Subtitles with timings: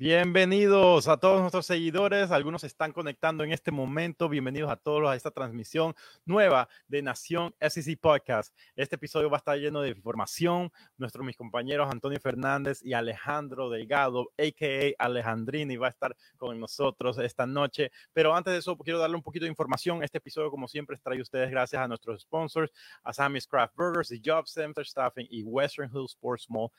[0.00, 2.30] Bienvenidos a todos nuestros seguidores.
[2.30, 4.30] Algunos están conectando en este momento.
[4.30, 8.56] Bienvenidos a todos a esta transmisión nueva de Nación SEC Podcast.
[8.76, 10.72] Este episodio va a estar lleno de información.
[10.96, 15.04] Nuestros mis compañeros Antonio Fernández y Alejandro Delgado, a.k.a.
[15.04, 17.92] Alejandrini, va a estar con nosotros esta noche.
[18.14, 20.02] Pero antes de eso, quiero darle un poquito de información.
[20.02, 22.72] Este episodio, como siempre, trae ustedes gracias a nuestros sponsors,
[23.04, 26.70] a Sammy's Craft Burgers y Job Center Staffing y Western Hills Sports Mall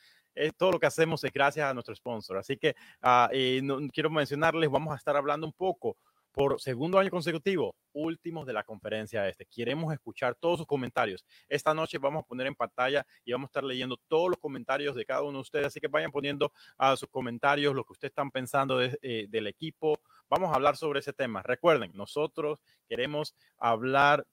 [0.57, 2.37] todo lo que hacemos es gracias a nuestro sponsor.
[2.37, 3.29] Así que ah,
[3.63, 5.97] no, quiero mencionarles, vamos a estar hablando un poco
[6.31, 9.45] por segundo año consecutivo, últimos de la conferencia este.
[9.45, 11.25] Queremos escuchar todos sus comentarios.
[11.49, 14.95] Esta noche vamos a poner en pantalla y vamos a estar leyendo todos los comentarios
[14.95, 18.11] de cada uno de ustedes, así que vayan poniendo a sus comentarios lo que ustedes
[18.11, 19.99] están pensando eh, del equipo.
[20.29, 21.41] Vamos a hablar sobre ese tema.
[21.43, 24.25] Recuerden, nosotros queremos hablar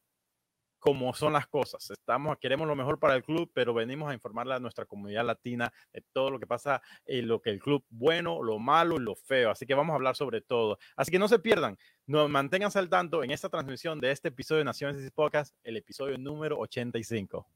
[0.79, 1.91] cómo son las cosas.
[1.91, 5.73] Estamos, queremos lo mejor para el club, pero venimos a informarle a nuestra comunidad latina
[5.93, 9.15] de todo lo que pasa, en lo que el club bueno, lo malo y lo
[9.15, 9.51] feo.
[9.51, 10.79] Así que vamos a hablar sobre todo.
[10.97, 14.59] Así que no se pierdan, no, manténganse al tanto en esta transmisión de este episodio
[14.59, 17.47] de Naciones y Podcast, el episodio número 85.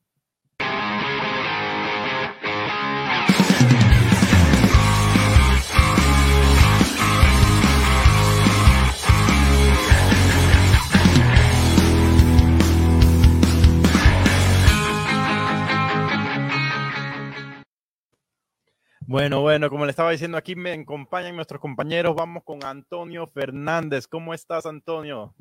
[19.07, 22.15] Bueno, bueno, como le estaba diciendo aquí, me acompañan nuestros compañeros.
[22.15, 24.07] Vamos con Antonio Fernández.
[24.07, 25.35] ¿Cómo estás, Antonio?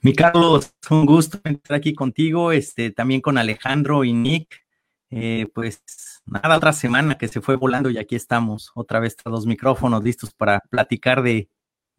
[0.00, 4.64] Mi Carlos, un gusto estar aquí contigo, este, también con Alejandro y Nick.
[5.10, 5.82] Eh, pues
[6.26, 10.32] nada, otra semana que se fue volando y aquí estamos, otra vez los micrófonos listos
[10.34, 11.48] para platicar de,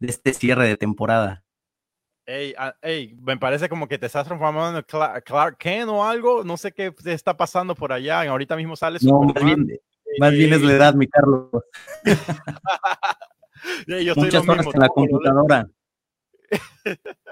[0.00, 1.44] este cierre de temporada.
[2.26, 2.74] Hey, ah,
[3.22, 6.94] me parece como que te estás transformando en Clark, Kent o algo, no sé qué
[7.06, 9.02] está pasando por allá, ahorita mismo sales.
[9.02, 9.66] No, más bien
[10.16, 11.50] es la edad, mi Carlos.
[13.86, 15.68] Yo Muchas horas en la computadora.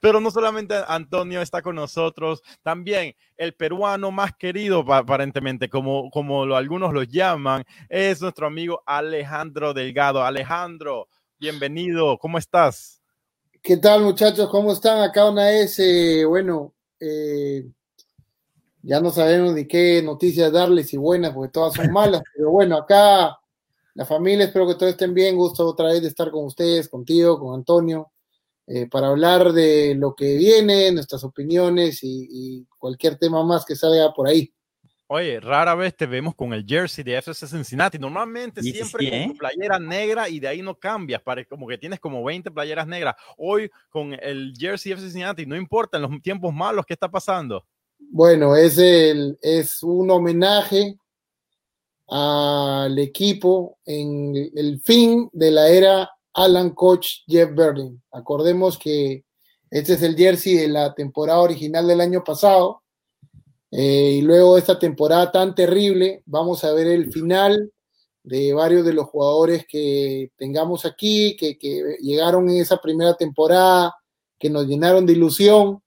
[0.00, 6.44] Pero no solamente Antonio está con nosotros, también el peruano más querido, aparentemente, como, como
[6.44, 10.22] lo, algunos lo llaman, es nuestro amigo Alejandro Delgado.
[10.22, 11.08] Alejandro,
[11.38, 13.02] bienvenido, ¿cómo estás?
[13.62, 14.50] ¿Qué tal, muchachos?
[14.50, 15.00] ¿Cómo están?
[15.00, 17.64] Acá una vez, eh, bueno, eh,
[18.82, 22.76] ya no sabemos ni qué noticias darles, si buenas, porque todas son malas, pero bueno,
[22.76, 23.38] acá
[23.94, 27.38] la familia, espero que todos estén bien, gusto otra vez de estar con ustedes, contigo,
[27.38, 28.10] con Antonio,
[28.66, 34.12] eh, para hablar de lo que viene, nuestras opiniones y, cualquier tema más que salga
[34.12, 34.52] por ahí.
[35.06, 37.98] Oye, rara vez te vemos con el jersey de FC Cincinnati.
[37.98, 39.36] Normalmente siempre con tu ¿eh?
[39.38, 41.22] playera negra y de ahí no cambias.
[41.22, 43.14] Parece como que tienes como 20 playeras negras.
[43.36, 47.08] Hoy con el jersey de FC Cincinnati, no importa en los tiempos malos que está
[47.08, 47.64] pasando.
[48.10, 50.96] Bueno, es, es un homenaje
[52.08, 58.02] al equipo en el fin de la era Alan Coach Jeff Berlin.
[58.12, 59.24] Acordemos que
[59.70, 62.82] este es el jersey de la temporada original del año pasado.
[63.70, 67.72] Eh, y luego esta temporada tan terrible, vamos a ver el final
[68.22, 71.56] de varios de los jugadores que tengamos aquí, que
[72.00, 73.96] llegaron en esa primera temporada,
[74.38, 75.81] que nos llenaron de ilusión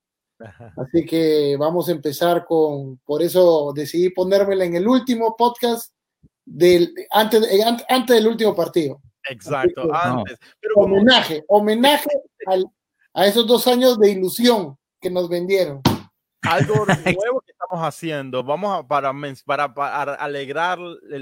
[0.76, 5.92] Así que vamos a empezar con, por eso decidí ponérmela en el último podcast
[6.44, 9.00] del, antes, eh, antes del último partido.
[9.28, 10.38] Exacto, antes.
[10.76, 12.10] homenaje, homenaje
[13.14, 15.80] a esos dos años de ilusión que nos vendieron
[16.42, 18.42] algo nuevo estamos haciendo.
[18.42, 20.78] Vamos a, para, para, alegrar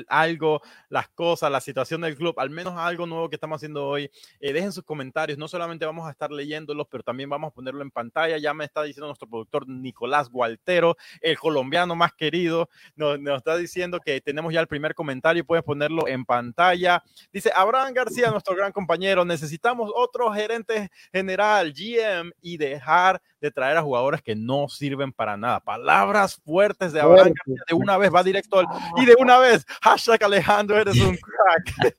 [0.08, 4.10] algo, las cosas, la situación del club, al menos algo nuevo que estamos haciendo hoy.
[4.40, 5.38] Eh, dejen sus comentarios.
[5.38, 8.36] No solamente vamos a estar leyéndolos, pero también vamos a ponerlo en pantalla.
[8.38, 13.56] Ya me está diciendo nuestro productor Nicolás Gualtero, el colombiano más querido, nos, nos está
[13.56, 15.44] diciendo que tenemos ya el primer comentario.
[15.44, 17.02] Puedes ponerlo en pantalla.
[17.32, 23.76] Dice Abraham García, nuestro gran compañero, necesitamos otro gerente general, GM, y dejar de traer
[23.76, 25.60] a jugadores que no sirven para nada.
[25.60, 30.24] Palabras fuertes de Abraham de una vez va directo al, y de una vez, hashtag
[30.24, 31.96] Alejandro, eres un crack.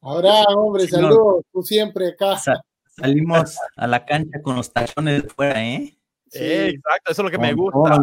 [0.00, 2.62] Abraham, hombre, saludos, tú siempre casa.
[2.96, 5.94] salimos a la cancha con los tachones de fuera, ¿eh?
[6.30, 6.44] Sí.
[6.44, 8.02] exacto, eso es lo que me gusta.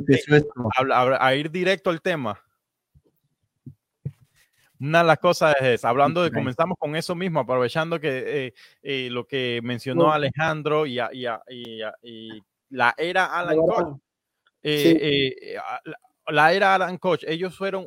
[1.20, 2.40] A, ir directo al tema.
[4.80, 9.10] Una de las cosas es, hablando de, comenzamos con eso mismo, aprovechando que eh, eh,
[9.10, 11.26] lo que mencionó Alejandro y, y,
[12.04, 14.00] y, la era Alan Coach.
[14.68, 15.58] Eh, eh,
[16.26, 17.86] la, era Alan Coach, ellos fueron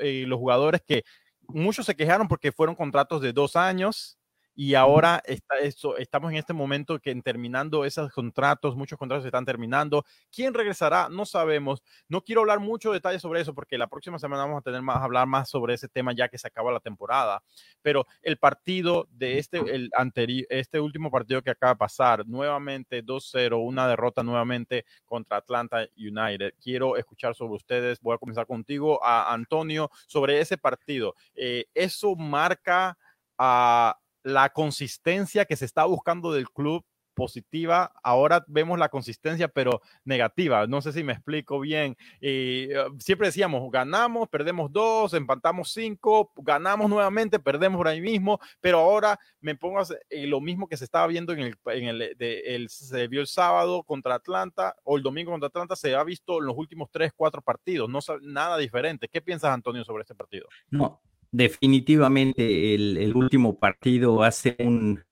[0.00, 1.04] eh, los jugadores que
[1.46, 4.17] muchos se quejaron porque fueron contratos de dos años
[4.60, 9.22] y ahora está eso, estamos en este momento que en terminando esos contratos, muchos contratos
[9.22, 10.04] se están terminando.
[10.32, 11.08] ¿Quién regresará?
[11.08, 11.80] No sabemos.
[12.08, 14.82] No quiero hablar mucho de detalles sobre eso porque la próxima semana vamos a tener
[14.82, 17.40] más hablar más sobre ese tema ya que se acaba la temporada.
[17.82, 23.04] Pero el partido de este el anterior este último partido que acaba de pasar, nuevamente
[23.04, 26.54] 2-0, una derrota nuevamente contra Atlanta United.
[26.60, 28.00] Quiero escuchar sobre ustedes.
[28.00, 31.14] Voy a comenzar contigo a Antonio sobre ese partido.
[31.36, 32.98] Eh, eso marca
[33.38, 33.96] a
[34.28, 36.84] la consistencia que se está buscando del club
[37.18, 40.68] positiva, ahora vemos la consistencia, pero negativa.
[40.68, 41.96] No sé si me explico bien.
[42.20, 48.38] y eh, siempre decíamos, ganamos, perdemos dos, empatamos cinco, ganamos nuevamente, perdemos por ahí mismo,
[48.60, 52.68] pero ahora me pongo a lo mismo que se estaba viendo en el, en el,
[52.68, 56.46] se vio el sábado contra Atlanta o el domingo contra Atlanta, se ha visto en
[56.46, 59.08] los últimos tres, cuatro partidos, no nada diferente.
[59.08, 60.46] ¿Qué piensas, Antonio, sobre este partido?
[60.70, 65.04] No, definitivamente el, último partido hace un,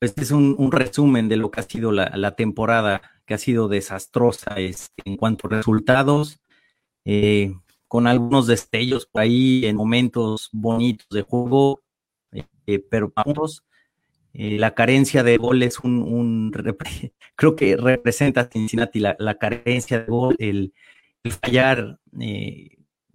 [0.00, 4.56] este es un, resumen de lo que ha sido la, temporada, que ha sido desastrosa
[4.56, 6.40] este, en cuanto a resultados,
[7.04, 7.54] eh,
[7.88, 11.82] con algunos destellos por ahí en momentos bonitos de juego,
[12.66, 13.64] eh, pero vamos,
[14.32, 16.52] eh, la carencia de gol es un,
[17.36, 20.74] creo que representa a Cincinnati la, carencia de gol, el,
[21.22, 21.98] el fallar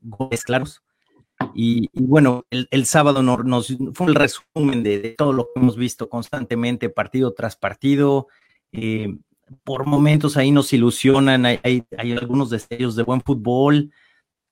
[0.01, 0.81] goles claros.
[1.55, 6.89] Y, bueno, el, sábado nos, fue el resumen de, todo lo que hemos visto constantemente,
[6.89, 8.27] partido tras partido.
[8.71, 9.15] Eh,
[9.63, 13.91] por momentos ahí nos ilusionan, hay, hay, algunos destellos de buen fútbol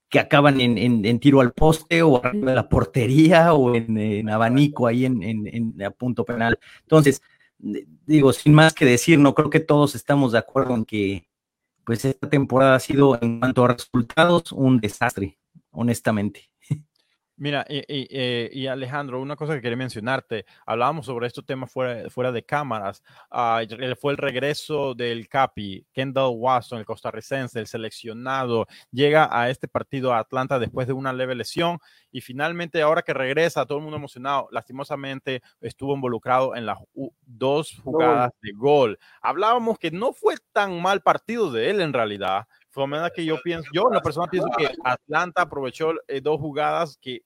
[0.08, 5.04] que acaban en, tiro al poste o arriba de la portería o en, abanico ahí
[5.04, 6.58] en, en, a punto penal.
[6.82, 7.22] Entonces,
[7.58, 11.28] digo, sin más que decir, no creo que todos estamos de acuerdo en que
[11.84, 15.38] pues esta temporada ha sido en cuanto a resultados un desastre,
[15.70, 16.50] honestamente.
[17.40, 22.32] Mira, eh, y, Alejandro, una cosa que quería mencionarte, hablábamos sobre estos temas fuera, fuera
[22.32, 23.62] de cámaras, ah,
[23.98, 30.12] fue el regreso del Capi, Kendall Watson, el costarricense, el seleccionado, llega a este partido
[30.12, 31.78] a Atlanta después de una leve lesión
[32.12, 36.76] y finalmente ahora que regresa, todo el mundo emocionado, lastimosamente estuvo involucrado en las
[37.24, 38.98] dos jugadas de gol.
[39.22, 43.36] Hablábamos que no fue tan mal partido de él en realidad, fue manera que yo
[43.42, 47.22] pienso, yo la persona pienso que Atlanta aprovechó eh, dos jugadas que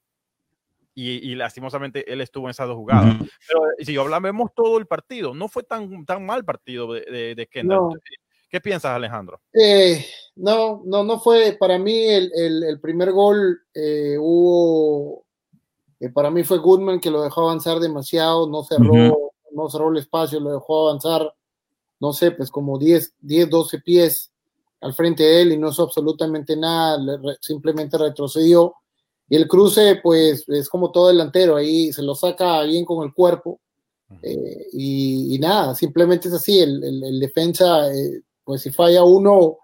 [0.95, 3.17] y, lastimosamente él estuvo en esas dos jugadas.
[3.49, 8.01] Pero si hablamos todo el partido, no fue tan, tan mal partido de, de, Kendall.
[8.49, 9.41] ¿Qué piensas, Alejandro?
[9.53, 10.07] Eh,
[10.37, 11.57] no, no, no fue.
[11.59, 12.31] Para mí, el,
[12.63, 15.25] el, primer gol eh, hubo.
[15.99, 19.97] Eh, para mí fue Goodman que lo dejó avanzar demasiado, no cerró, no cerró el
[19.97, 21.35] espacio, lo dejó avanzar,
[21.99, 24.33] no sé, pues como 10, 10, 12 pies
[24.81, 26.99] al frente de él y no hizo absolutamente nada,
[27.41, 28.75] simplemente retrocedió
[29.35, 33.13] y el cruce, pues, es como todo delantero, ahí se lo saca bien con el
[33.13, 33.61] cuerpo.
[34.23, 36.61] Eh, y, nada, simplemente es así.
[36.61, 39.59] El, defensa, eh, pues, si falla uno,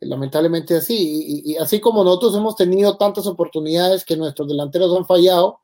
[0.00, 1.44] lamentablemente así.
[1.46, 5.60] Y, así como nosotros hemos tenido tantas oportunidades que nuestros delanteros han fallado,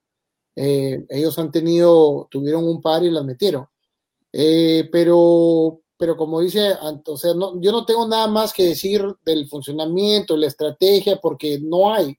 [0.54, 3.66] eh, ellos han tenido, tuvieron un par y las metieron.
[4.30, 9.48] pero, pero como dice, o sea, no, yo no tengo nada más que decir del
[9.48, 12.16] funcionamiento, la estrategia, porque no hay.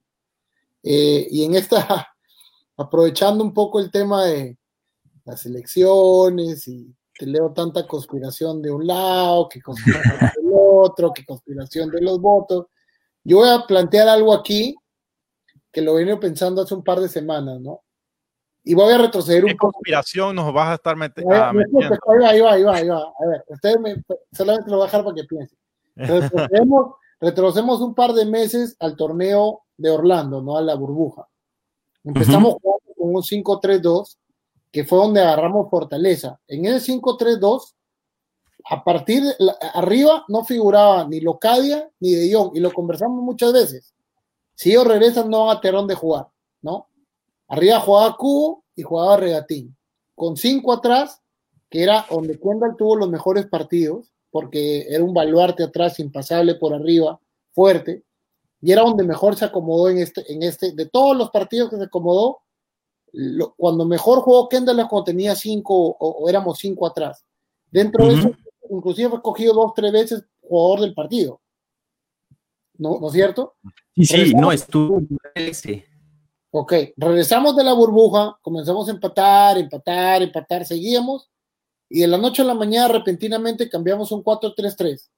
[0.83, 2.07] Eh, y en esta,
[2.77, 4.57] aprovechando un poco el tema de
[5.25, 11.25] las elecciones y te leo tanta conspiración de un lado, que conspiración del otro, que
[11.25, 12.65] conspiración de los votos,
[13.23, 14.75] yo voy a plantear algo aquí
[15.71, 17.81] que lo vengo pensando hace un par de semanas, ¿no?
[18.63, 19.73] Y voy a retroceder un poco.
[19.73, 21.33] conspiración nos vas a estar metiendo?
[21.33, 22.99] Ah, ahí va, ahí va, ahí va, ahí va.
[22.99, 23.95] A ver, ustedes me,
[24.31, 25.57] solamente lo voy a dejar para que piensen.
[25.95, 30.57] Retrocedemos, retrocedemos un par de meses al torneo de Orlando, ¿no?
[30.57, 31.27] A la burbuja.
[32.03, 34.17] Empezamos jugando con un 5-3-2,
[34.71, 36.39] que fue donde agarramos fortaleza.
[36.47, 37.73] En ese 5-3-2,
[38.69, 39.35] a partir de
[39.73, 43.93] arriba no figuraba ni Locadia ni De Jong, y lo conversamos muchas veces.
[44.55, 46.27] Si ellos regresan, no van a tener de jugar,
[46.61, 46.87] ¿no?
[47.47, 49.75] Arriba jugaba Cubo y jugaba Regatín.
[50.15, 51.21] Con cinco atrás,
[51.69, 56.73] que era donde Kendall tuvo los mejores partidos, porque era un baluarte atrás, impasable por
[56.73, 57.19] arriba,
[57.53, 58.03] fuerte
[58.61, 61.77] y era donde mejor se acomodó en este, en este, de todos los partidos que
[61.77, 62.41] se acomodó,
[63.57, 67.25] cuando mejor jugó Kendall es cuando tenía cinco o, éramos cinco atrás.
[67.69, 68.31] Dentro de eso,
[68.69, 71.41] inclusive fue cogido dos, tres veces jugador del partido.
[72.77, 73.55] ¿No, ¿no es cierto?
[73.95, 75.01] Sí, sí, no, estuvo
[75.35, 75.85] ese.
[76.51, 81.29] Ok, regresamos de la burbuja, comenzamos a empatar, empatar, empatar, seguíamos,
[81.89, 85.09] y de la noche a la mañana repentinamente cambiamos un 4-3-3.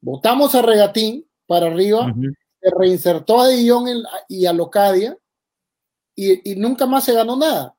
[0.00, 2.12] Votamos a Regatín para arriba,
[2.60, 5.18] se reinsertó a Dillon y a Locadia
[6.14, 7.76] y, nunca más se ganó nada.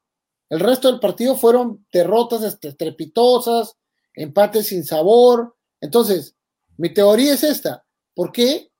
[0.49, 3.77] El resto del partido fueron derrotas estrepitosas,
[4.15, 5.55] empates sin sabor.
[5.79, 6.35] Entonces,
[6.77, 7.85] mi teoría es esta.
[8.15, 8.71] ¿Por qué?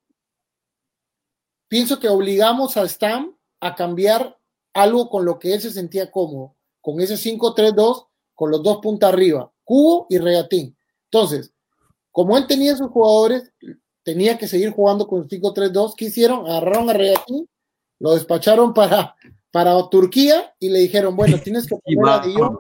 [1.67, 4.38] Pienso que obligamos a Stam a cambiar
[4.74, 9.13] algo con lo que él se sentía cómodo, con ese 5-3-2, con los dos puntas
[9.13, 10.75] arriba, Cubo y Regatín.
[11.05, 11.53] Entonces,
[12.12, 13.53] como él tenía sus jugadores,
[14.03, 15.96] tenía que seguir jugando con 5-3-2.
[15.96, 16.46] ¿Qué hicieron?
[16.46, 17.48] Agarraron a Regatín,
[18.00, 19.15] lo despacharon para,
[19.51, 22.60] para Turquía y le dijeron, bueno, tienes que poner a Dion,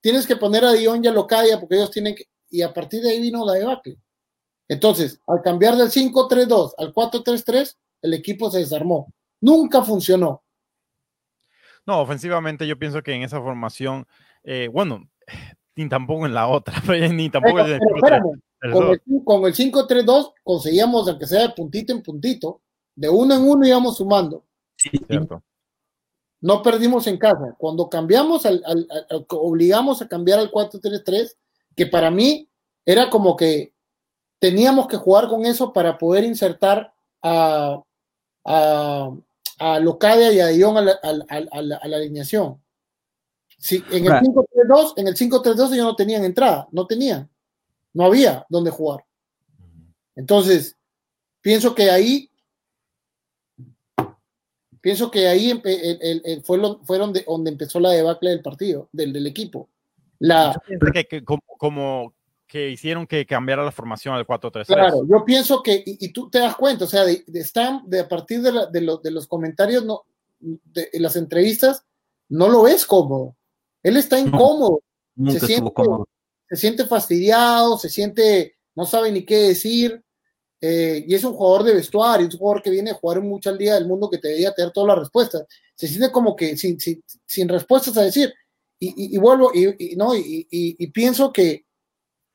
[0.00, 3.02] tienes que poner a Dion y a Locadia porque ellos tienen que, y a partir
[3.02, 3.98] de ahí vino la debacle.
[4.68, 9.12] Entonces, al cambiar del 5-3-2 al 4-3-3, el equipo se desarmó.
[9.40, 10.42] Nunca funcionó.
[11.86, 14.06] No, ofensivamente yo pienso que en esa formación,
[14.44, 15.08] eh, bueno,
[15.74, 16.74] ni tampoco en la otra,
[17.12, 17.80] ni tampoco en el,
[18.60, 22.60] con el, 5-3-2 conseguíamos, aunque sea de puntito en puntito,
[22.94, 24.44] de uno en uno íbamos sumando.
[24.76, 25.42] Sí, cierto.
[26.40, 27.54] No perdimos en casa.
[27.58, 28.62] Cuando cambiamos, al,
[29.28, 31.36] obligamos a cambiar al 4-3-3,
[31.76, 32.48] que para mí
[32.84, 33.72] era como que
[34.38, 37.82] teníamos que jugar con eso para poder insertar a,
[38.44, 39.10] a,
[39.58, 42.62] a Locadia y a Dion a la, alineación.
[43.58, 47.28] Sí, en el 5-3-2, en el 5-3-2 ellos no tenían entrada, no tenían,
[47.98, 49.04] no había donde jugar.
[50.14, 50.76] Entonces,
[51.40, 52.30] pienso que ahí,
[54.80, 59.68] pienso que ahí el, fue, donde, empezó la debacle del partido, del, del equipo.
[60.20, 60.62] La,
[61.10, 62.14] que, como,
[62.46, 64.66] que hicieron que cambiara la formación al 4-3-3.
[64.66, 68.08] Claro, yo pienso que, y, tú te das cuenta, o sea, de, están, de a
[68.08, 70.04] partir de, de, los comentarios, no,
[70.38, 71.84] de, las entrevistas,
[72.28, 73.34] no lo ves cómodo.
[73.82, 74.82] Él está incómodo.
[75.30, 75.72] se, siente,
[76.48, 80.02] se siente fastidiado, se siente, no sabe ni qué decir.
[80.60, 83.50] Eh, y es un jugador de vestuario, es un jugador que viene a jugar mucho
[83.50, 85.46] al día del mundo que te debería tener todas las respuestas.
[85.74, 88.32] Se siente como que sin, sin, sin respuestas a decir.
[88.80, 91.66] Y, y vuelvo, y, no, y, pienso que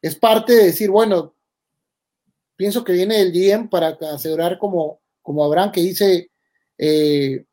[0.02, 1.36] es parte de decir, bueno,
[2.56, 6.32] pienso que viene el GM para asegurar como, como Abraham que dice,
[6.78, 7.46] eh,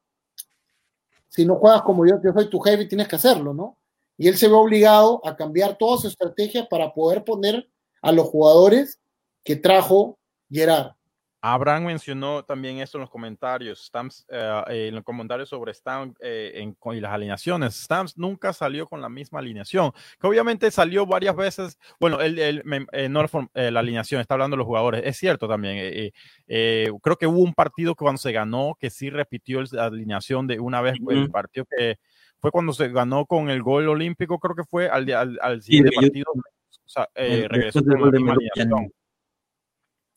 [1.28, 3.79] si no juegas como yo, yo soy tu jefe, tienes que hacerlo, ¿no?
[4.20, 7.66] Y él se ve obligado a cambiar toda su estrategia para poder poner
[8.02, 9.00] a los jugadores
[9.42, 10.18] que trajo
[10.50, 10.92] Gerard.
[11.40, 16.18] Abraham mencionó también esto en los comentarios, Stamps, eh, eh, en los comentarios sobre Stamps
[16.20, 17.74] eh, y las alineaciones.
[17.74, 21.78] Stamps nunca salió con la misma alineación, que obviamente salió varias veces.
[21.98, 22.62] Bueno, él,
[23.08, 25.00] no la alineación, está hablando de los jugadores.
[25.02, 26.12] Es cierto también.
[26.46, 30.60] creo que hubo un partido que cuando se ganó que sí repitió la alineación de
[30.60, 31.98] una vez, el partido que
[32.40, 36.26] fue cuando se ganó con el gol olímpico, creo que fue al, al, siguiente partido.
[36.32, 38.36] O sea, regresó con la misma.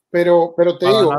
[0.09, 1.11] Pero, pero te digo,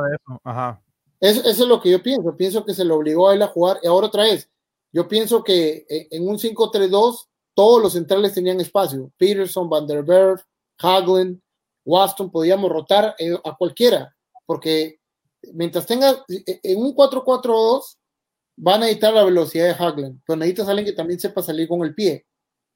[1.21, 1.49] eso.
[1.49, 2.37] es lo que yo pienso.
[2.37, 3.79] Pienso que se le obligó a él a jugar.
[3.83, 4.49] Y ahora otra vez,
[4.93, 9.11] yo pienso que eh, en un 5-3-2 todos los centrales tenían espacio.
[9.17, 10.41] Peterson, Van der Berg,
[10.79, 11.41] Haglund,
[11.85, 14.15] Waston, podíamos rotar eh, a cualquiera.
[14.47, 15.01] Porque
[15.53, 17.97] mientras tenga eh, en un 4-4-2
[18.57, 21.83] van a necesitar la velocidad de Haglund, pero necesitas alguien que también sepa salir con
[21.83, 22.27] el pie.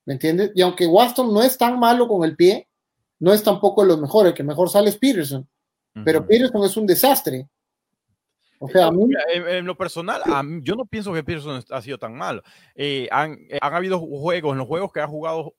[0.05, 0.53] ¿Me entiendes?
[0.55, 2.69] Y aunque Waston no es tan malo con el pie,
[3.21, 4.31] no es tampoco de los mejores.
[4.31, 5.47] El que mejor sale es Peterson
[6.05, 7.49] pero Peterson es un desastre.
[8.61, 9.05] O sea, a mí...
[9.33, 10.23] en, lo personal,
[10.63, 12.43] yo no pienso que Peterson ha sido tan malo.
[12.75, 15.55] Eh, han, eh, han, habido juegos, en los juegos que ha jugado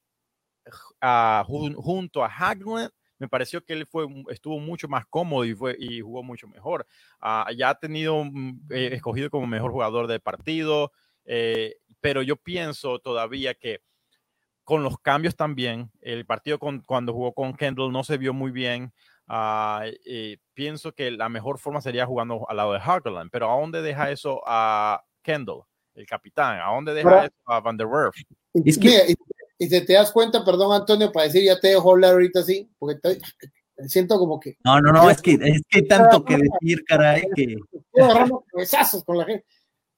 [1.77, 6.01] junto a Haglund, me pareció que él fue, estuvo mucho más cómodo y, fue, y
[6.01, 6.87] jugó mucho mejor.
[7.21, 10.91] Uh, ya ha tenido mm, eh, escogido como mejor jugador del partido,
[11.25, 13.81] eh, pero yo pienso todavía que
[14.63, 18.51] con los cambios también, el partido con, cuando jugó con Kendall no se vio muy
[18.51, 18.93] bien.
[19.27, 19.91] Uh,
[20.53, 24.09] pienso que la mejor forma sería jugando al lado de Hartland, pero ¿a dónde deja
[24.09, 26.59] eso a Kendall, el capitán?
[26.59, 28.15] ¿A dónde deja eso a Van der Werf?
[29.59, 32.69] Y, si te das cuenta, perdón Antonio, para decir ya te dejo hablar ahorita así,
[32.79, 33.19] porque estoy,
[33.87, 34.57] siento como que...
[34.63, 37.57] No, no, no, es que es que tanto que decir, caray, que...
[39.05, 39.45] con la gente.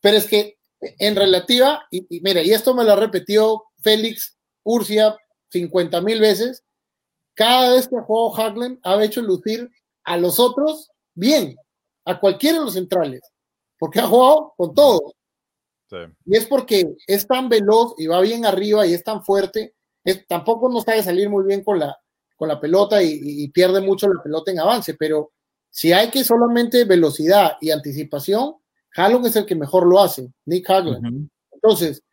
[0.01, 4.37] Pero es que en relativa, y, y mira, y esto me lo ha repetido Félix
[4.63, 5.15] Urcia
[5.51, 6.63] 50 mil veces,
[7.33, 9.69] cada vez que ha jugado Haglen ha hecho lucir
[10.03, 11.55] a los otros bien,
[12.05, 13.21] a cualquiera de los centrales,
[13.77, 14.73] porque ha jugado con
[16.25, 19.73] Y es porque es tan veloz y va bien arriba y es tan fuerte,
[20.27, 21.97] tampoco no sabe salir muy bien con la,
[22.35, 25.31] con la pelota y, pierde mucho la pelota en avance, pero
[25.69, 28.55] si hay que solamente velocidad y anticipación,
[28.95, 31.29] Haglen es el que mejor lo hace, Nick Haglen.
[31.51, 32.03] Entonces,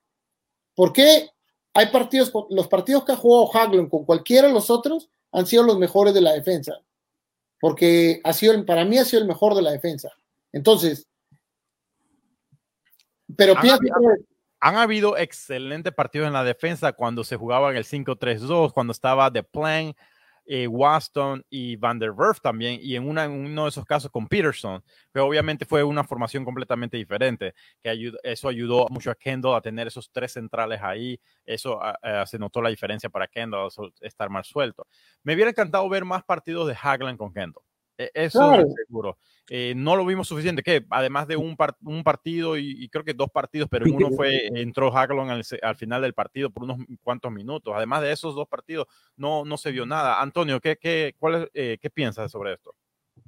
[0.75, 1.31] ¿por qué
[1.75, 5.63] hay partidos, los partidos que ha jugado Haglen con cualquiera de los otros han sido
[5.63, 6.75] los mejores de la defensa?
[7.61, 10.13] Porque ha sido, para mí ha sido el mejor de la defensa.
[10.53, 11.09] Entonces,
[13.37, 13.81] pero pienso,
[14.61, 19.31] han habido excelentes partidos en la defensa cuando se jugaba en el 5-3-2, cuando estaba
[19.31, 19.95] The Plan,
[20.51, 24.11] eh, Waston y Van der Werf también, y en, una, en, uno de esos casos
[24.11, 24.83] con Peterson,
[25.13, 29.61] pero obviamente fue una formación completamente diferente, que ayudó, eso ayudó mucho a Kendall a
[29.61, 33.69] tener esos tres centrales ahí, eso uh, se notó la diferencia para Kendall
[34.01, 34.87] estar más suelto.
[35.23, 37.68] Me hubiera encantado ver más partidos de Hagland con Kendall.
[37.99, 38.65] E, eso claro.
[38.87, 39.19] seguro.
[39.51, 43.15] Eh, no lo vimos suficiente, que además de un, un partido y, y, creo que
[43.15, 47.33] dos partidos, pero uno fue, entró Haglon al, al, final del partido por unos cuantos
[47.33, 47.75] minutos.
[47.75, 48.87] Además de esos dos partidos,
[49.17, 50.21] no, no se vio nada.
[50.21, 52.75] Antonio, ¿qué, qué, cuál, eh, ¿qué piensas sobre esto?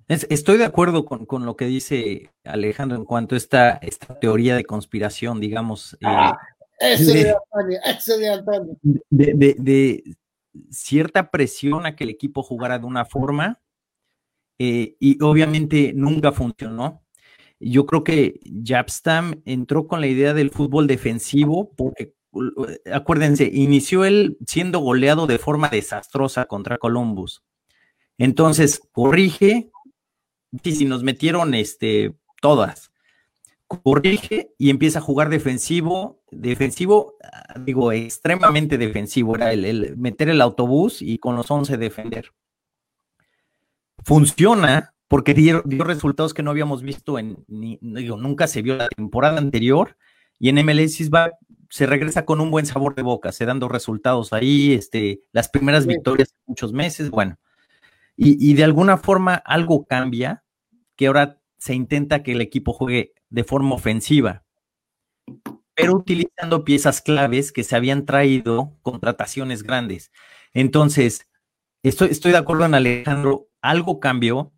[0.09, 4.57] Estoy de acuerdo con, con, lo que dice Alejandro en cuanto a esta, esta teoría
[4.57, 5.97] de conspiración, digamos.
[6.05, 6.37] Ah,
[6.81, 8.77] eh, ese de, de, Antonio, ese de, Antonio.
[8.83, 10.17] De, de, de
[10.71, 13.61] cierta presión a que el equipo jugara de una forma
[14.63, 17.03] eh, y obviamente nunca funcionó.
[17.61, 22.13] Yo creo que Japstam entró con la idea del fútbol defensivo porque,
[22.93, 27.43] acuérdense, inició él siendo goleado de forma desastrosa contra Columbus.
[28.19, 29.71] Entonces, corrige,
[30.63, 32.93] y si nos metieron este, todas,
[33.67, 37.15] corrige y empieza a jugar defensivo, defensivo,
[37.65, 42.31] digo, extremadamente defensivo, era el, el meter el autobús y con los 11 defender
[44.05, 48.77] funciona porque dio, dio, resultados que no habíamos visto en, ni, digo, nunca se vio
[48.77, 49.97] la temporada anterior
[50.39, 51.33] y en MLS va,
[51.69, 55.83] se regresa con un buen sabor de boca, se dando resultados ahí, este, las primeras
[55.83, 55.89] sí.
[55.89, 57.39] victorias en muchos meses, bueno,
[58.17, 60.45] y, y, de alguna forma algo cambia,
[60.95, 64.45] que ahora se intenta que el equipo juegue de forma ofensiva,
[65.75, 70.13] pero utilizando piezas claves que se habían traído contrataciones grandes.
[70.53, 71.29] Entonces,
[71.83, 74.53] estoy, estoy de acuerdo en Alejandro, algo cambió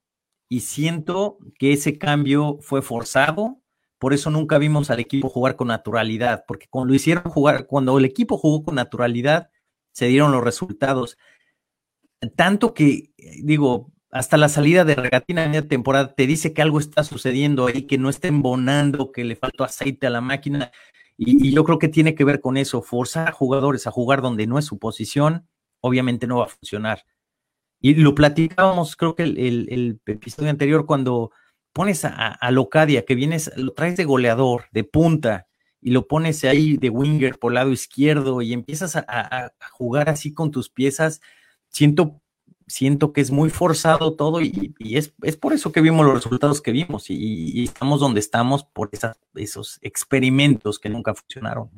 [0.48, 3.62] y siento que ese cambio fue forzado,
[3.98, 7.96] por eso nunca vimos al equipo jugar con naturalidad, porque cuando lo hicieron jugar, cuando
[7.98, 9.50] el equipo jugó con naturalidad,
[9.92, 11.16] se dieron los resultados.
[12.36, 16.78] Tanto que, digo, hasta la salida de regatina en media temporada te dice que algo
[16.78, 20.70] está sucediendo ahí, que no está embonando, que le faltó aceite a la máquina.
[21.16, 24.20] Y, y, yo creo que tiene que ver con eso, forzar a jugadores a jugar
[24.20, 25.48] donde no es su posición,
[25.80, 27.04] obviamente no va a funcionar.
[27.82, 31.32] Y lo platicábamos, creo que el, el, episodio anterior, cuando
[31.72, 35.48] pones a, a, Locadia, que vienes, lo traes de goleador, de punta,
[35.80, 40.52] y lo pones ahí de winger por lado izquierdo y empiezas a, jugar así con
[40.52, 41.20] tus piezas,
[41.70, 42.22] siento,
[42.68, 46.14] siento que es muy forzado todo y, y es, es, por eso que vimos los
[46.14, 51.68] resultados que vimos y, y estamos donde estamos por esas, esos experimentos que nunca funcionaron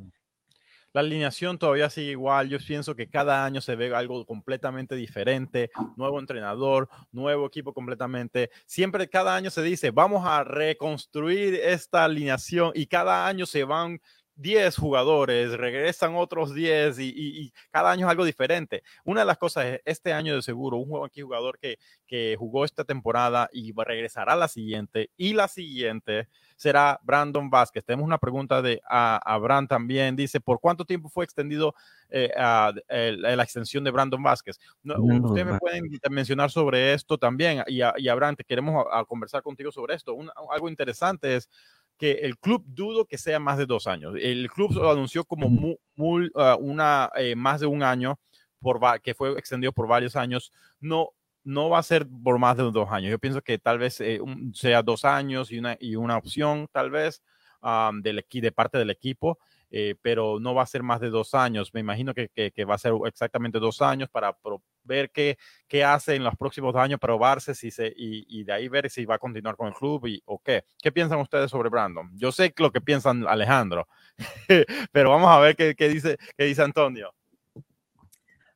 [0.94, 2.48] la alineación todavía sigue igual.
[2.48, 8.50] Yo pienso que cada año se ve algo completamente diferente, nuevo entrenador, nuevo equipo completamente.
[8.64, 14.00] Siempre cada año se dice, vamos a reconstruir esta alineación y cada año se van
[14.37, 18.83] 10 jugadores, regresan otros 10 y, y, y, cada año es algo diferente.
[19.05, 22.64] Una de las cosas es, este año de seguro, un aquí jugador que, que jugó
[22.64, 27.85] esta temporada y regresará la siguiente y la siguiente será Brandon Vázquez.
[27.85, 30.16] Tenemos una pregunta de a, Abraham también.
[30.16, 31.75] Dice, ¿por cuánto tiempo fue extendido
[32.11, 34.59] eh, a, a, la extensión de Brandon Vázquez?
[34.83, 37.62] No, no, Ustedes me pueden mencionar sobre esto también.
[37.66, 40.14] Y, y Abraham, te queremos conversar contigo sobre esto.
[40.14, 41.49] Un, algo interesante es
[41.98, 44.14] que el club dudo que sea más de dos años.
[44.20, 48.18] El club lo anunció como muy, muy, uh, una, eh, más de un año,
[48.61, 50.52] por que fue extendido por varios años.
[50.80, 51.11] No,
[51.44, 53.11] no va a ser por más de dos años.
[53.11, 56.66] Yo pienso que tal vez eh, un, sea dos años y una, y una opción,
[56.72, 57.22] tal vez,
[57.62, 59.38] um, del, de parte del equipo.
[59.70, 61.74] Eh, pero no va a ser más de dos años.
[61.74, 65.38] Me imagino que, que, que va a ser exactamente dos años para pro, ver qué,
[65.66, 69.05] qué hace en los próximos años, probarse si se, y, y, de ahí ver si
[69.05, 70.64] va a continuar con el club y, o qué.
[70.81, 72.11] ¿Qué piensan ustedes sobre Brandon?
[72.14, 73.88] Yo sé lo que piensan Alejandro,
[74.92, 77.12] pero vamos a ver qué, qué, dice, qué dice Antonio.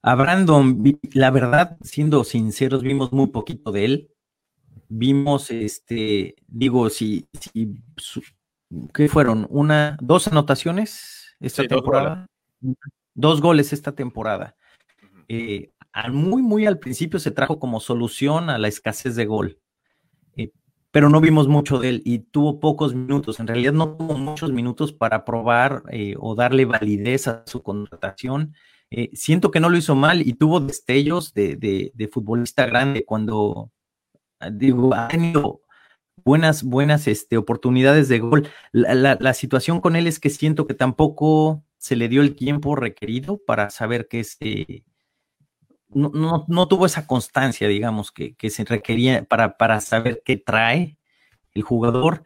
[0.03, 0.81] A Brandon,
[1.13, 4.11] la verdad, siendo sinceros, vimos muy poquito de él.
[4.89, 7.83] Vimos, este, digo, si, si
[8.95, 9.47] ¿qué fueron?
[9.51, 12.27] Una, dos anotaciones esta sí, temporada,
[12.61, 12.95] dos goles.
[13.15, 13.73] dos goles.
[13.73, 14.57] esta temporada.
[15.03, 15.25] Uh -huh.
[15.29, 15.73] eh,
[16.13, 19.59] muy, muy al principio se trajo como solución a la escasez de gol,
[20.37, 20.53] eh,
[20.91, 23.41] pero no vimos mucho de él y tuvo pocos minutos.
[23.41, 28.55] En realidad no tuvo muchos minutos para probar eh, o darle validez a su contratación.
[28.91, 33.71] Eh, siento que no lo hizo mal y tuvo destellos de, de, futbolista grande cuando,
[34.51, 35.61] digo, ha tenido
[36.25, 38.49] buenas, buenas este, oportunidades de gol.
[38.73, 43.39] La, situación con él es que siento que tampoco se le dio el tiempo requerido
[43.39, 44.83] para saber que es, eh,
[45.91, 50.37] no, no, no, tuvo esa constancia, digamos, que, que se requería para, para, saber qué
[50.37, 50.99] trae
[51.55, 52.25] el jugador.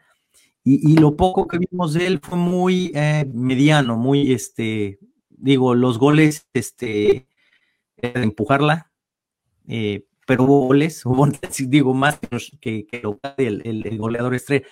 [0.65, 4.99] y, lo poco que vimos de él fue muy eh, mediano, muy, este,
[5.31, 7.27] digo, los goles, este,
[7.97, 8.91] empujarla,
[9.69, 11.03] eh, pero goles,
[11.69, 12.19] digo, más
[12.61, 13.03] que, que
[13.39, 14.67] el, el, goleador estrella.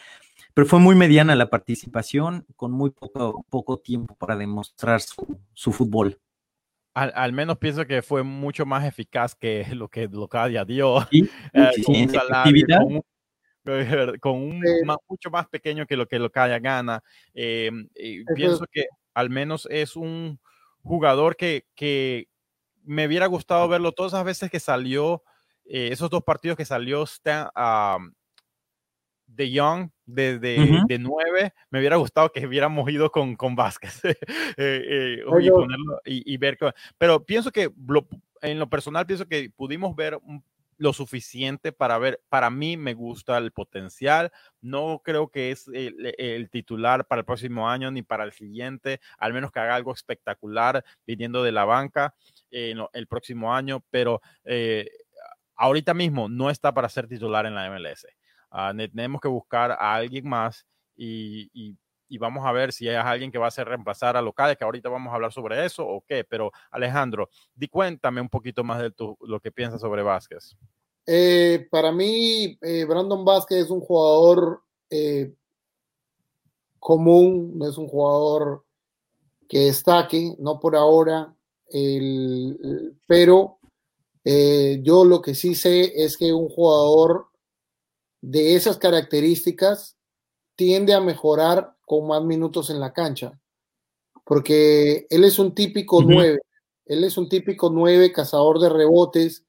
[0.54, 5.72] Pero fue muy mediana la participación, con muy poco, poco tiempo para demostrar su, su
[5.72, 6.18] fútbol.
[6.92, 11.06] Al, menos pienso que fue mucho más eficaz que lo que Locadia dio.
[11.10, 11.28] ¿Sí?
[11.52, 12.66] Eh, con un salario,
[14.20, 14.62] con un,
[15.08, 17.02] mucho más pequeño que lo que Locadia gana.
[17.34, 17.70] Eh,
[18.34, 20.40] pienso que al menos es un
[20.82, 22.28] jugador que, que
[22.84, 25.22] me hubiera gustado verlo todas las veces que salió,
[25.64, 27.04] eh, esos dos partidos que salió
[29.40, 34.16] de Young de, de, 9, me hubiera gustado que hubiéramos ido con, con Vázquez eh,
[34.58, 36.58] eh, y, ponerlo, y, ver.
[36.98, 37.70] Pero pienso que
[38.42, 40.18] en lo personal pienso que pudimos ver
[40.76, 46.50] lo suficiente para ver, para mí me gusta el potencial, no creo que es el,
[46.50, 50.84] titular para el próximo año ni para el siguiente, al menos que haga algo espectacular
[51.06, 52.14] viniendo de la banca
[52.50, 54.90] el próximo año, pero eh,
[55.54, 58.06] ahorita mismo no está para ser titular en la MLS.
[58.50, 61.76] Ah, tenemos que buscar a alguien más y,
[62.18, 64.88] vamos a ver si hay alguien que va a ser reemplazar a locales, que ahorita
[64.88, 66.24] vamos a hablar sobre eso o qué.
[66.24, 70.56] Pero Alejandro, di cuéntame un poquito más de tu, lo que piensas sobre Vázquez.
[71.06, 75.32] Eh, para mí, eh, Brandon Vázquez es un jugador eh,
[76.78, 78.64] común, no es un jugador
[79.48, 81.34] que destaque, no por ahora,
[83.06, 83.58] pero
[84.24, 87.29] yo lo que sí sé es que un jugador
[88.20, 89.96] de esas características
[90.54, 93.38] tiende a mejorar con más minutos en la cancha,
[94.24, 96.38] porque él es un típico 9,
[96.86, 99.44] él es un típico 9 cazador de rebotes,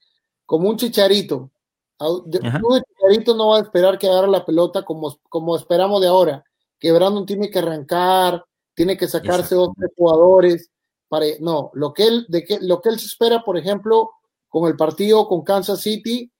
[0.45, 1.51] como un chicharito.
[1.99, 6.43] Un chicharito no va a esperar que agarre la pelota como, como esperamos de ahora,
[6.79, 10.69] que Brandon tiene que arrancar, tiene que sacarse dos jugadores.
[11.07, 14.11] Para, no, lo que, él, de que, lo que él se espera, por ejemplo,
[14.47, 16.30] con el partido con Kansas City,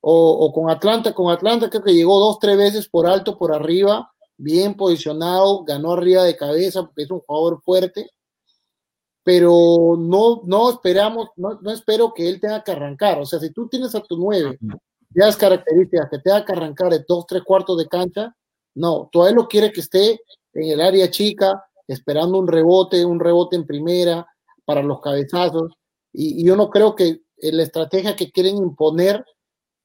[0.00, 4.10] o, con Atlanta, con Atlanta creo que llegó dos, tres veces por alto, por arriba,
[4.36, 8.10] bien posicionado, ganó arriba de cabeza porque es un jugador fuerte,
[9.24, 13.50] pero no, no esperamos, no, no espero que él tenga que arrancar, o sea, si
[13.50, 14.58] tú tienes a tu nueve,
[15.10, 18.34] ya las características que tenga que arrancar de dos, tres cuartos de cancha,
[18.74, 20.20] no, todavía lo quiere que esté
[20.54, 24.26] en el área chica, esperando un rebote, un rebote en primera
[24.64, 25.72] para los cabezazos,
[26.12, 29.24] y, y yo no creo que la estrategia que quieren imponer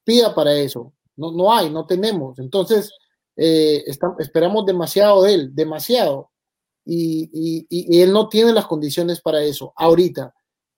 [0.03, 0.93] pida para eso.
[1.15, 2.39] No, no hay, no tenemos.
[2.39, 2.91] Entonces,
[3.35, 3.83] eh,
[4.19, 6.31] esperamos demasiado de él, demasiado.
[6.85, 10.33] Y, él no tiene las condiciones para eso ahorita.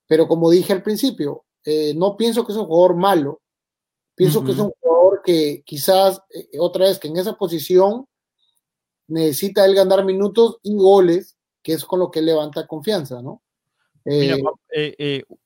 [0.08, 3.42] Pero como dije al principio, eh, no pienso que es un jugador malo.
[4.14, 8.08] Pienso que es un jugador que quizás, eh, otra vez, que en esa posición
[9.08, 13.42] necesita él ganar minutos y goles, que es con lo que levanta confianza, ¿no?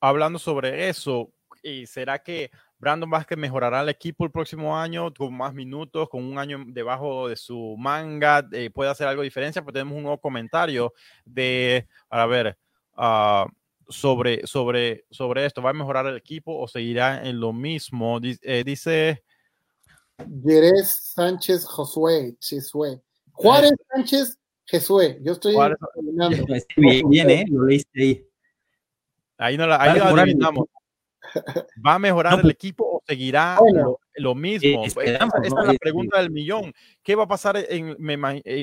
[0.00, 1.32] hablando sobre eso,
[1.86, 6.38] ¿será que Brandon Vázquez mejorará el equipo el próximo año con más minutos, con un
[6.38, 10.18] año debajo de su manga, eh, puede hacer algo de diferencia, pues tenemos un nuevo
[10.18, 10.94] comentario
[11.26, 12.56] de, a ver,
[12.96, 13.46] uh,
[13.86, 18.18] sobre, sobre, sobre esto, ¿va a mejorar el equipo o seguirá en lo mismo?
[18.22, 19.22] Eh, dice...
[20.42, 22.98] Jerez Sánchez Josué, Chisue.
[23.32, 24.38] Juárez Sánchez
[24.70, 25.52] Josué, yo estoy...
[25.52, 25.78] Juárez,
[26.76, 27.44] bien, bien, ¿eh?
[27.50, 28.26] Lo leíste ahí.
[29.36, 30.66] Ahí, no la, ahí lo adivinamos.
[31.84, 33.58] ¿Va a mejorar el pues equipo o seguirá
[34.14, 34.84] lo, mismo?
[34.84, 36.72] Esa, es la pregunta del millón.
[37.02, 37.96] ¿Qué va a pasar en,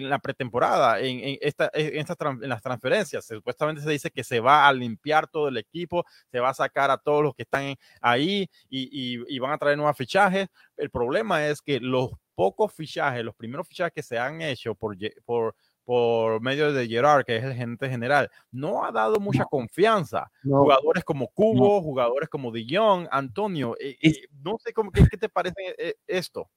[0.09, 2.05] la pretemporada, en, esta, en,
[2.49, 3.25] las transferencias?
[3.25, 6.91] Supuestamente se dice que se va a limpiar todo el equipo, se va a sacar
[6.91, 10.47] a todos los que están ahí y, van a traer nuevos fichajes.
[10.75, 14.95] El problema es que los pocos fichajes, los primeros fichajes que se han hecho por,
[15.25, 15.55] por
[15.87, 20.29] por medio de Gerard, que es el gerente general, no ha dado mucha confianza.
[20.43, 25.75] Jugadores como Cubo, jugadores como Dillon, Antonio, eh, eh, no sé cómo, qué, te parece
[25.77, 26.49] eh, esto.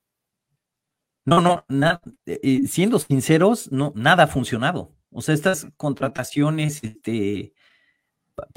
[1.25, 1.65] No, no,
[2.67, 4.97] siendo sinceros, no, nada ha funcionado.
[5.13, 7.53] O sea, estas contrataciones, este,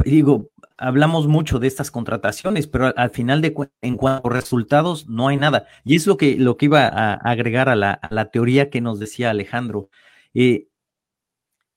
[0.04, 5.28] digo, hablamos mucho de estas contrataciones, pero al, final de en cuanto a resultados, no
[5.28, 5.68] hay nada.
[5.84, 8.82] Y es lo que, lo que iba a agregar a la, a la teoría que
[8.82, 9.92] nos decía Alejandro.
[10.34, 10.68] Eh,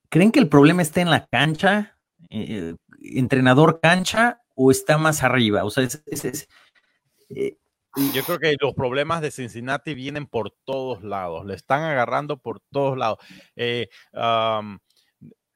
[0.09, 1.97] ¿Creen que el problema está en la cancha,
[2.29, 5.63] eh, entrenador cancha, o está más arriba?
[5.63, 6.47] O sea, es,
[7.29, 7.57] eh,
[8.13, 12.61] yo creo que los problemas de Cincinnati vienen por todos lados, le están agarrando por
[12.71, 13.17] todos lados.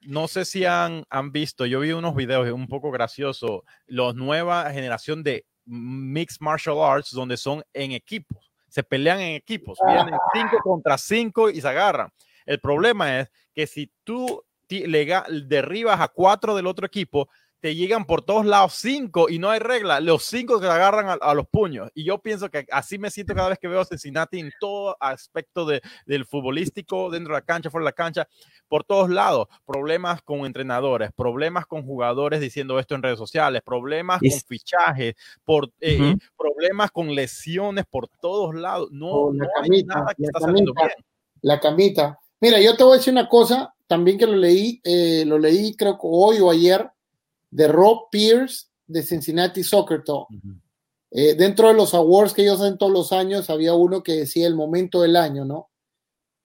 [0.00, 4.70] no sé si han, han, visto, yo vi unos videos un poco graciosos, la nueva
[4.72, 10.58] generación de Mixed Martial Arts, donde son en equipos, se pelean en equipos, vienen cinco
[10.62, 12.10] contra cinco y se agarran.
[12.46, 17.28] El problema es que si tú derribas a cuatro del otro equipo,
[17.62, 21.32] te llegan por todos lados cinco y no hay regla, los cinco que agarran a,
[21.34, 21.92] los puños.
[21.94, 24.96] Y yo pienso que así me siento cada vez que veo a Cincinnati en todo
[24.98, 28.28] aspecto de, del futbolístico, dentro de la cancha, fuera de la cancha,
[28.66, 29.46] por todos lados.
[29.64, 35.70] Problemas con entrenadores, problemas con jugadores diciendo esto en redes sociales, problemas con fichajes, por,
[35.78, 38.88] eh, problemas con lesiones por todos lados.
[38.90, 40.90] No, no hay nada que está saliendo bien.
[41.42, 42.18] La camita.
[42.42, 45.76] Mira, yo te voy a decir una cosa, también que lo leí, eh, lo leí
[45.76, 46.90] creo que hoy o ayer
[47.52, 50.26] de Rob Pierce de Cincinnati Soccer Talk.
[51.12, 54.48] Eh, dentro de los awards que ellos hacen todos los años, había uno que decía
[54.48, 55.70] el momento del año, ¿no?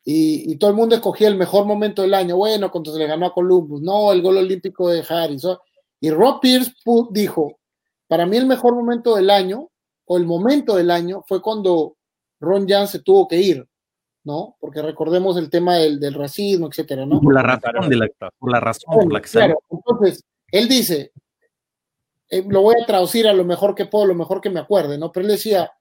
[0.05, 2.37] Y, todo el mundo escogía el mejor momento del año.
[2.37, 5.47] Bueno, cuando se le ganó a Columbus, no, el gol olímpico de Harris.
[5.99, 6.73] Y Rob Pierce
[7.09, 7.57] dijo,
[8.07, 9.71] para mí el mejor momento del año,
[10.05, 11.97] o el momento del año, fue cuando
[12.39, 13.67] Ron Jan se tuvo que ir,
[14.27, 14.57] ¿no?
[14.59, 17.21] Porque recordemos el tema del, racismo, etcétera, ¿no?
[17.21, 21.13] Por la razón, de la, por la razón por la que claro, entonces, él dice,
[22.29, 24.97] eh, lo voy a traducir a lo mejor que puedo, lo mejor que me acuerde,
[24.97, 25.13] ¿no?
[25.13, 25.71] Pero él decía,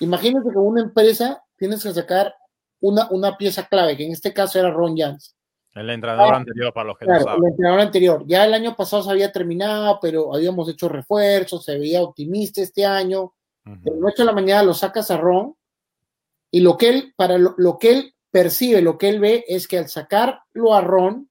[0.00, 2.34] imagínate que una empresa tienes que sacar
[2.80, 5.36] una, una pieza clave, que en este caso era Ron Jans.
[5.74, 7.44] El entrenador anterior, para los que no saben.
[7.44, 8.24] El entrenador anterior.
[8.26, 12.84] Ya el año pasado se había terminado, pero habíamos hecho refuerzos, se veía optimista este
[12.84, 13.34] año.
[13.64, 15.54] De noche a la mañana lo sacas a Ron
[16.50, 19.68] y lo que él, para lo, lo, que él percibe, lo que él ve es
[19.68, 21.30] que al sacarlo a Ron,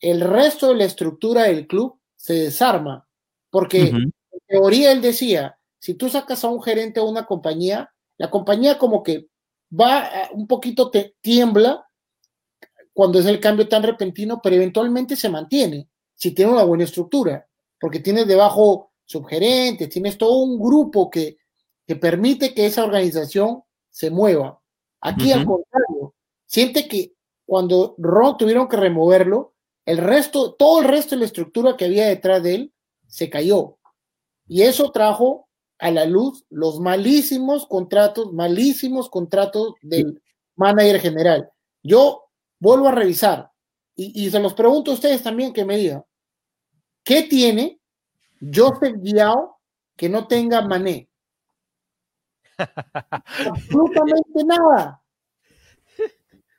[0.00, 3.08] el resto de la estructura del club se desarma,
[3.50, 4.12] porque en
[4.46, 9.02] teoría él decía, si tú sacas a un gerente o una compañía, la compañía como
[9.02, 9.28] que
[9.70, 11.86] va un poquito te tiembla
[12.92, 17.46] cuando es el cambio tan repentino, pero eventualmente se mantiene si tiene una buena estructura,
[17.80, 21.38] porque tienes debajo subgerentes, tienes todo un grupo que,
[21.86, 23.62] que permite que esa organización
[23.94, 24.60] se mueva.
[25.00, 26.14] Aquí al contrario,
[26.46, 27.14] siente que
[27.46, 29.54] cuando Ron tuvieron que removerlo,
[29.86, 32.72] el resto, todo el resto de la estructura que había detrás de él
[33.06, 33.78] se cayó.
[34.48, 40.20] Y eso trajo a la luz los malísimos contratos, malísimos contratos del
[40.56, 41.50] manager general.
[41.80, 42.24] Yo
[42.58, 43.52] vuelvo a revisar
[43.94, 46.04] y, se los pregunto a ustedes también que me digan,
[47.04, 47.78] ¿qué tiene
[48.40, 49.60] Joseph Diao
[49.96, 51.08] que no tenga Mané?
[52.58, 55.02] Absolutamente nada.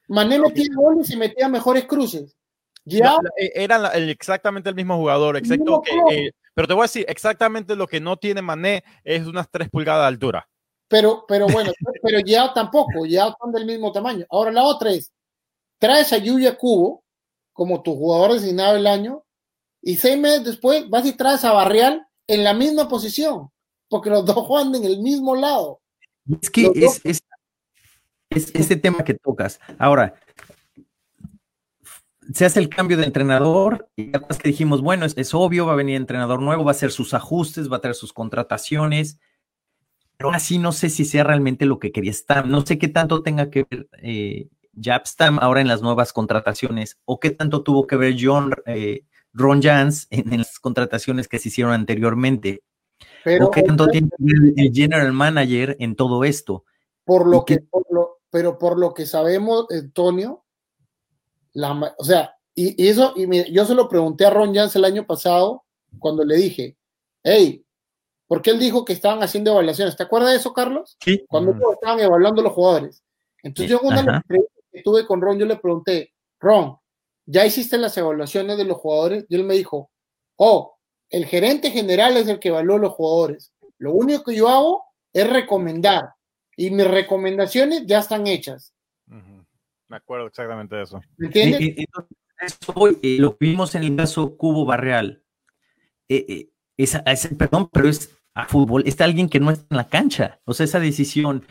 [0.08, 2.36] Mané metía goles y metía mejores cruces.
[2.86, 3.18] Ya.
[3.38, 5.96] Eh, eran exactamente el mismo jugador, excepto que.
[6.16, 9.70] Eh, pero te voy a decir, exactamente lo que no tiene Mané es unas 3
[9.70, 10.48] pulgadas de altura.
[10.88, 11.72] Pero, pero bueno,
[12.04, 14.26] pero ya tampoco, ya son del mismo tamaño.
[14.30, 15.12] Ahora la otra es,
[15.80, 17.04] traes a Yuya Cubo
[17.52, 19.24] como tu jugador designado del año
[19.82, 23.52] y seis meses después vas y traes a Barrial en la misma posición,
[23.90, 25.82] porque los dos juegan en el mismo lado.
[26.42, 27.24] Es que es, es,
[28.30, 29.60] es, este tema que tocas.
[29.78, 30.16] Ahora,
[32.34, 35.78] se hace el cambio de entrenador y después que dijimos, bueno, es, obvio, va a
[35.78, 39.20] venir entrenador nuevo, va a hacer sus ajustes, va a traer sus contrataciones,
[40.18, 43.22] pero así no sé si sea realmente lo que quería estar, no sé qué tanto
[43.22, 44.48] tenga que ver eh,
[44.82, 49.62] Japstam ahora en las nuevas contrataciones o qué tanto tuvo que ver John eh, Ron
[49.62, 52.64] Jans en, las contrataciones que se hicieron anteriormente.
[53.26, 54.08] Pero, o qué tanto tiene
[54.56, 56.64] el general manager en todo esto.
[57.04, 57.66] Por lo que,
[58.30, 60.46] pero por lo que sabemos, Antonio,
[61.98, 65.64] o sea, y, eso, y yo se lo pregunté a Ron Jans el año pasado
[65.98, 66.78] cuando le dije,
[67.24, 67.66] hey,
[68.28, 69.96] ¿por qué él dijo que estaban haciendo evaluaciones?
[69.96, 70.96] ¿Te acuerdas de eso, Carlos?
[71.04, 71.26] Sí.
[71.28, 73.04] Cuando estaban evaluando los jugadores.
[73.42, 76.78] Entonces yo una vez que tuve con Ron, yo le pregunté, Ron,
[77.26, 79.26] ¿ya hiciste las evaluaciones de los jugadores?
[79.30, 79.90] Y él me dijo,
[80.36, 80.75] oh,
[81.16, 83.54] el gerente general es el que evalúa los jugadores.
[83.78, 86.10] Lo único que yo hago es recomendar.
[86.58, 88.74] Y mis recomendaciones ya están hechas.
[89.88, 91.02] Me acuerdo exactamente de eso.
[93.02, 95.24] Eh, lo vimos en el caso Cubo Barreal.
[96.10, 96.86] Eh, eh,
[97.38, 100.42] perdón, pero es a fútbol, está alguien que no está en la cancha.
[100.44, 101.46] O sea, esa decisión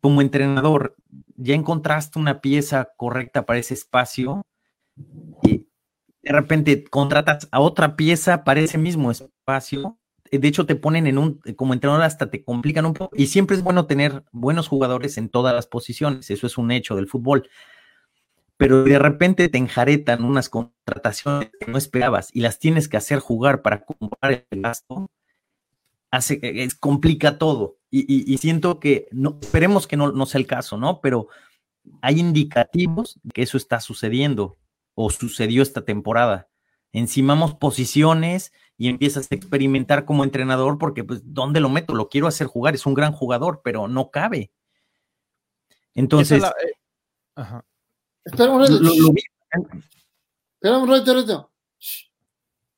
[0.00, 0.96] como entrenador,
[1.36, 4.46] ya encontraste una pieza correcta para ese espacio
[5.42, 5.66] y
[6.22, 9.98] de repente contratas a otra pieza para ese mismo espacio.
[10.30, 13.16] De hecho, te ponen en un, como entrenador hasta te complican un poco.
[13.16, 16.30] Y siempre es bueno tener buenos jugadores en todas las posiciones.
[16.30, 17.48] Eso es un hecho del fútbol
[18.60, 23.18] pero de repente te enjaretan unas contrataciones que no esperabas y las tienes que hacer
[23.18, 25.10] jugar para comprar el gasto,
[26.10, 27.78] hace, e, es, complica todo.
[27.90, 31.00] Y, siento que, no, esperemos que no, no, sea el caso, ¿no?
[31.00, 31.28] Pero
[32.02, 34.58] hay indicativos de que eso está sucediendo
[35.04, 36.48] o sucedió esta temporada.
[36.92, 41.94] Encimamos posiciones y empiezas a experimentar como entrenador porque, pues, ¿dónde lo meto?
[41.94, 44.50] Lo quiero hacer jugar, es un gran jugador, pero no cabe.
[45.94, 46.42] Entonces...
[46.42, 46.72] Eh,
[47.36, 47.64] ajá
[48.24, 48.62] Espera un.
[48.62, 48.78] Espera
[50.78, 51.50] un ratito,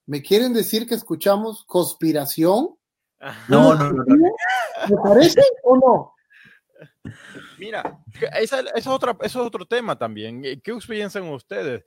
[0.07, 2.77] ¿Me quieren decir que escuchamos conspiración?
[3.49, 4.05] No, no, no.
[4.05, 6.15] ¿Me parece o no?
[7.59, 7.99] Mira,
[8.41, 10.43] esa, es otra, eso es otro tema también.
[10.43, 11.85] ¿Qué piensan ustedes?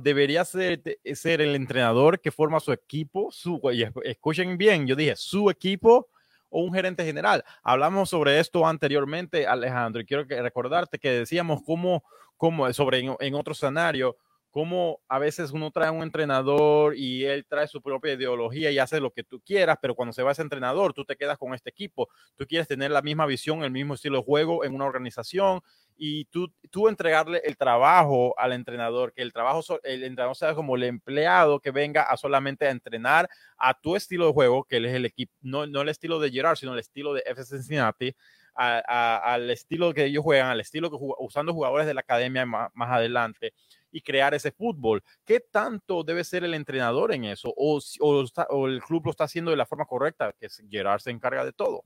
[0.00, 0.82] Debería ser,
[1.14, 3.60] ser el entrenador que forma su equipo, su,
[4.04, 6.08] escuchen bien, yo dije su equipo
[6.48, 7.44] o un gerente general.
[7.62, 12.04] Hablamos sobre esto anteriormente, Alejandro, y quiero que recordarte que decíamos cómo,
[12.36, 14.16] cómo sobre en, en otro escenario,
[14.56, 19.00] cómo a veces uno trae un entrenador y él trae su propia ideología y hace
[19.00, 21.68] lo que tú quieras, pero cuando se va ese entrenador, tú te quedas con este
[21.68, 25.60] equipo, tú quieres tener la misma visión, el mismo estilo de juego en una organización
[25.96, 30.76] y tú, tú entregarle el trabajo al entrenador, que el trabajo, el entrenador sea como
[30.76, 34.86] el empleado que venga a solamente a entrenar a tu estilo de juego, que él
[34.86, 38.14] es el equipo, no, no el estilo de Gerard, sino el estilo de FC Cincinnati,
[38.54, 42.90] al estilo que ellos juegan, al estilo que usando jugadores de la academia más, más
[42.90, 43.52] adelante
[43.90, 45.02] y crear ese fútbol.
[45.24, 47.52] ¿Qué tanto debe ser el entrenador en eso?
[47.56, 51.44] ¿O, o, el club lo está haciendo de la forma correcta, que Gerard se encarga
[51.44, 51.84] de todo?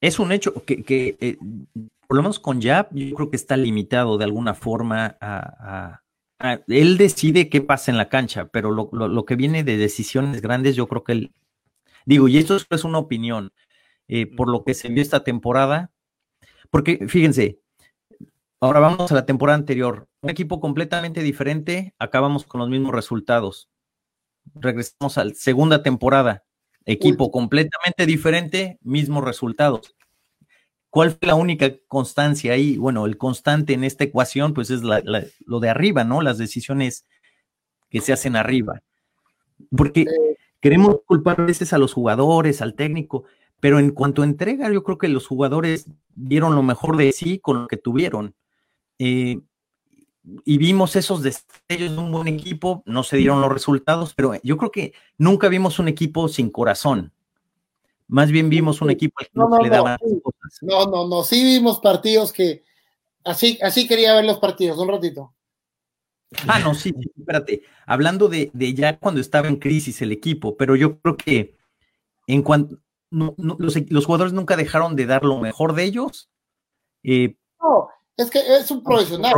[0.00, 1.38] es un hecho que, que eh,
[2.12, 6.02] por lo menos con Jab, yo creo que está limitado de alguna forma a,
[6.68, 10.76] él decide qué pasa en la cancha, pero lo, lo, que viene de decisiones grandes,
[10.76, 11.34] yo creo que él,
[12.04, 13.54] digo, y esto es una opinión,
[14.08, 15.90] eh, por lo que se vio esta temporada,
[16.68, 17.60] porque fíjense,
[18.60, 23.70] ahora vamos a la temporada anterior, un equipo completamente diferente, acabamos con los mismos resultados.
[24.54, 26.44] Regresamos a la segunda temporada,
[26.84, 29.96] equipo completamente diferente, mismos resultados.
[30.92, 32.76] ¿Cuál fue la única constancia ahí?
[32.76, 36.20] Bueno, el constante en esta ecuación, pues es lo de arriba, ¿no?
[36.20, 37.06] Las decisiones
[37.88, 38.82] que se hacen arriba.
[39.74, 40.04] Porque
[40.60, 43.24] queremos culpar a veces a los jugadores, al técnico,
[43.58, 47.38] pero en cuanto a entrega, yo creo que los jugadores dieron lo mejor de sí
[47.38, 48.34] con lo que tuvieron.
[48.98, 49.40] Eh,
[50.44, 54.58] y vimos esos destellos de un buen equipo, no se dieron los resultados, pero yo
[54.58, 57.12] creo que nunca vimos un equipo sin corazón.
[58.08, 60.41] Más bien vimos un equipo que no, le daba cosas.
[60.60, 62.64] No, no, no, sí vimos partidos que
[63.24, 65.34] así, así quería ver los partidos, un ratito.
[66.46, 67.62] Ah, no, sí, espérate.
[67.86, 71.56] Hablando de, de, ya cuando estaba en crisis el equipo, pero yo creo que
[72.26, 72.78] en cuanto
[73.12, 76.30] los, los, jugadores nunca dejaron de dar lo mejor de ellos.
[77.02, 79.34] Eh, no, es que es un profesional.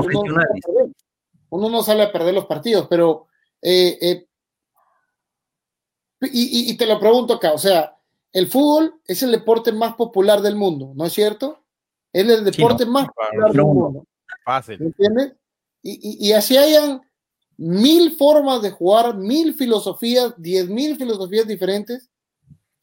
[1.51, 3.27] Uno, no sale a perder los partidos, pero.
[3.61, 4.27] Eh, eh,
[6.33, 7.94] y, te lo pregunto acá, o sea,
[8.35, 11.65] el fútbol es el deporte más popular del mundo, ¿no es cierto?
[12.13, 14.07] Es el deporte más popular del mundo.
[14.45, 14.83] Fácil.
[14.83, 15.35] ¿Entiendes?
[15.83, 17.01] Y, y, así hayan
[17.57, 22.11] mil formas de jugar, mil filosofías, diez mil filosofías diferentes.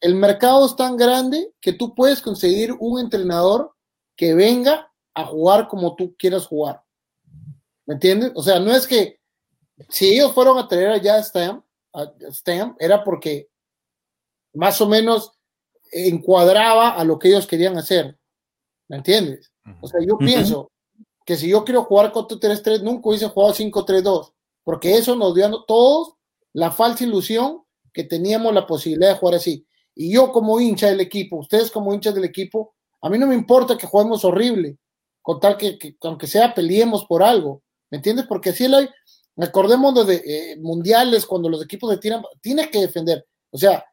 [0.00, 3.74] El mercado es tan grande que tú puedes conseguir un entrenador
[4.16, 6.82] que venga a jugar como tú quieras jugar.
[7.84, 8.32] ¿Me entiendes?
[8.34, 9.20] O sea, no es que
[9.90, 11.62] si ellos fueron a traer allá a Stam,
[11.92, 13.50] a Stam era porque
[14.54, 15.32] más o menos
[15.92, 18.18] encuadraba a lo que ellos querían hacer.
[18.88, 19.52] ¿Me entiendes?
[19.80, 20.72] O sea, yo pienso
[21.24, 24.32] que si yo quiero jugar 4-3-3, nunca hubiese jugado 5-3-2,
[24.64, 26.14] porque eso nos dio a todos
[26.52, 29.66] la falsa ilusión que teníamos la posibilidad de jugar así.
[29.94, 33.34] Y yo como hincha del equipo, ustedes como hinchas del equipo, a mí no me
[33.34, 34.78] importa que juguemos horrible,
[35.20, 38.26] con tal que, aunque sea peleemos por algo, ¿me entiendes?
[38.26, 38.88] Porque así hay,
[39.36, 43.26] acordemos de eh, mundiales, cuando los equipos se tiran, tienes que defender.
[43.50, 43.84] O sea,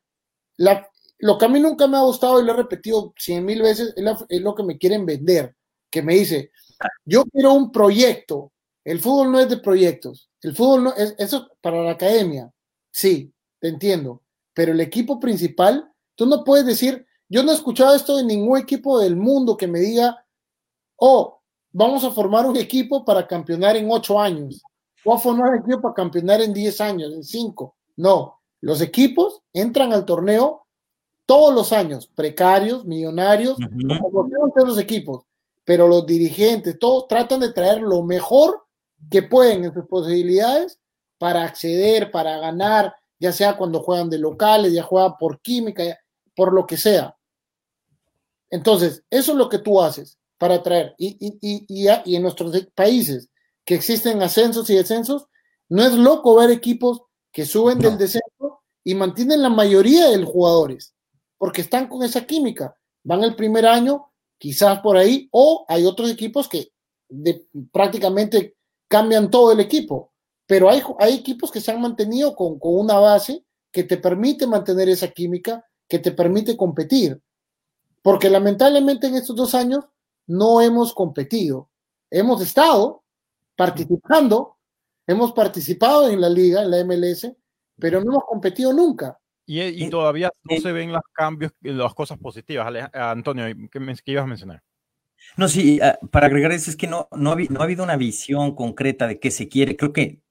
[1.19, 3.93] lo que a mí nunca me ha gustado y lo he repetido cien mil veces
[3.95, 5.55] es, lo que me quieren vender,
[5.89, 6.51] que me dice,
[7.05, 8.51] yo quiero un proyecto,
[8.85, 12.51] el fútbol no es de proyectos, el fútbol no es eso para la academia,
[12.91, 17.95] sí, te entiendo, pero el equipo principal, tú no puedes decir, yo no he escuchado
[17.95, 20.25] esto de ningún equipo del mundo que me diga,
[20.95, 24.63] oh, vamos a formar un equipo para campeonar en ocho años,
[25.03, 27.77] o a formar un equipo para campeonar en diez años, en cinco.
[27.97, 30.65] No, los equipos entran al torneo
[31.29, 33.55] todos los años, precarios, millonarios,
[34.01, 34.27] como
[34.65, 35.25] los equipos,
[35.63, 38.65] pero los dirigentes, todos tratan de traer lo mejor
[39.11, 40.79] que pueden en sus posibilidades
[41.19, 45.99] para acceder, para ganar, ya sea cuando juegan de locales, ya juegan por química,
[46.35, 47.15] por lo que sea.
[48.49, 50.95] Entonces, eso es lo que tú haces para traer.
[50.97, 53.29] Y, y, y, en nuestros países
[53.63, 55.27] que existen ascensos y descensos,
[55.67, 60.29] no es loco ver equipos que suben del descenso y mantienen la mayoría de los
[60.31, 60.95] jugadores,
[61.39, 62.75] porque están con esa química.
[63.03, 66.71] Van el primer año, quizás por ahí, o hay otros equipos que
[67.71, 68.55] prácticamente
[68.87, 70.11] cambian todo el equipo,
[70.45, 70.81] pero hay,
[71.13, 75.99] equipos que se han mantenido con una base que te permite mantener esa química, que
[75.99, 77.21] te permite competir.
[78.01, 79.85] Porque lamentablemente en estos dos años
[80.25, 81.69] no hemos competido.
[82.09, 83.03] Hemos estado,
[83.55, 84.57] participando,
[85.05, 87.31] hemos participado en la liga, en la MLS,
[87.77, 89.18] pero no hemos competido nunca.
[89.49, 92.71] Y, y todavía no se ven los cambios, las cosas positivas.
[92.93, 94.61] Antonio, ¿qué, me, qué ibas a mencionar?
[95.37, 97.97] No, sí, ah, para agregar eso es que no, no, ha, no ha habido una
[97.97, 99.75] visión concreta de qué se quiere.
[99.75, 100.21] Creo que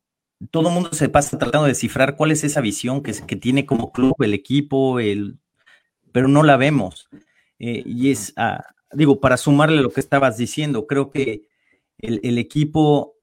[0.52, 3.66] todo el mundo se pasa tratando de descifrar cuál es esa visión que, que tiene
[3.66, 5.40] como club el equipo, el,
[6.12, 7.08] pero no la vemos.
[7.58, 11.48] Eh, y es, ah, digo, para sumarle lo que estabas diciendo, creo que
[11.98, 13.16] el, el, equipo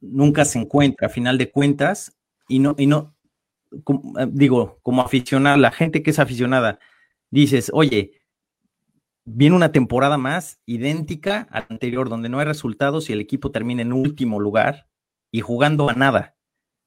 [0.00, 3.16] nunca se encuentra a final de cuentas y no, y no
[3.84, 6.78] como, ah, digo, como aficionada, la gente que es aficionada,
[7.30, 8.20] dices, oye,
[9.24, 13.50] viene una temporada más idéntica a la anterior, donde no hay resultados y el equipo
[13.50, 14.86] termina en último lugar
[15.30, 16.34] y jugando a nada.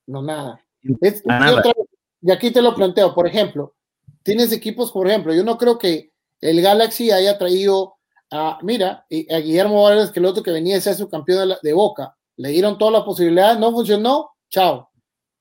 [0.05, 0.59] No, nada.
[0.81, 3.75] y aquí te lo planteo, por ejemplo,
[4.23, 6.11] tienes equipos, por ejemplo, yo no creo que
[6.41, 7.95] el Galaxy haya traído
[8.29, 11.55] a, mira, a Guillermo Vargas, que el otro que venía a ser su campeón de,
[11.61, 14.89] de Boca, le dieron todas las posibilidades, no funcionó, chao.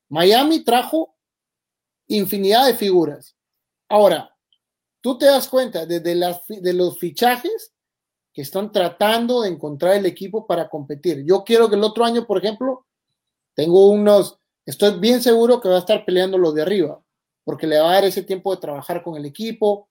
[0.09, 1.12] Miami trajo
[2.09, 3.37] infinidad de figuras.
[3.89, 4.35] Ahora,
[5.01, 7.73] tú te das cuenta desde las, de los fichajes
[8.33, 11.25] que están tratando de encontrar el equipo para competir.
[11.25, 12.87] Yo quiero que el otro año, por ejemplo,
[13.55, 17.03] tengo unos estoy bien seguro que va a estar peleando los de arriba,
[17.45, 19.89] porque le va a dar ese tiempo de trabajar con el equipo.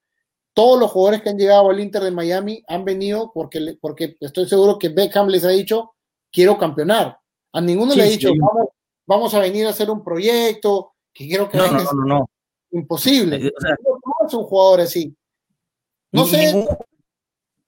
[0.54, 4.48] Todos los jugadores que han llegado al Inter de Miami han venido porque, porque estoy
[4.48, 5.94] seguro que Beckham les ha dicho,
[6.32, 7.18] quiero campeonar.
[7.54, 8.32] A ninguno le ha dicho,
[9.06, 12.30] vamos, a venir a hacer un proyecto, que quiero que no, no, no, no,
[12.72, 13.36] Imposible.
[13.48, 15.16] Eh, no es un jugador así.
[16.12, 16.54] No sé.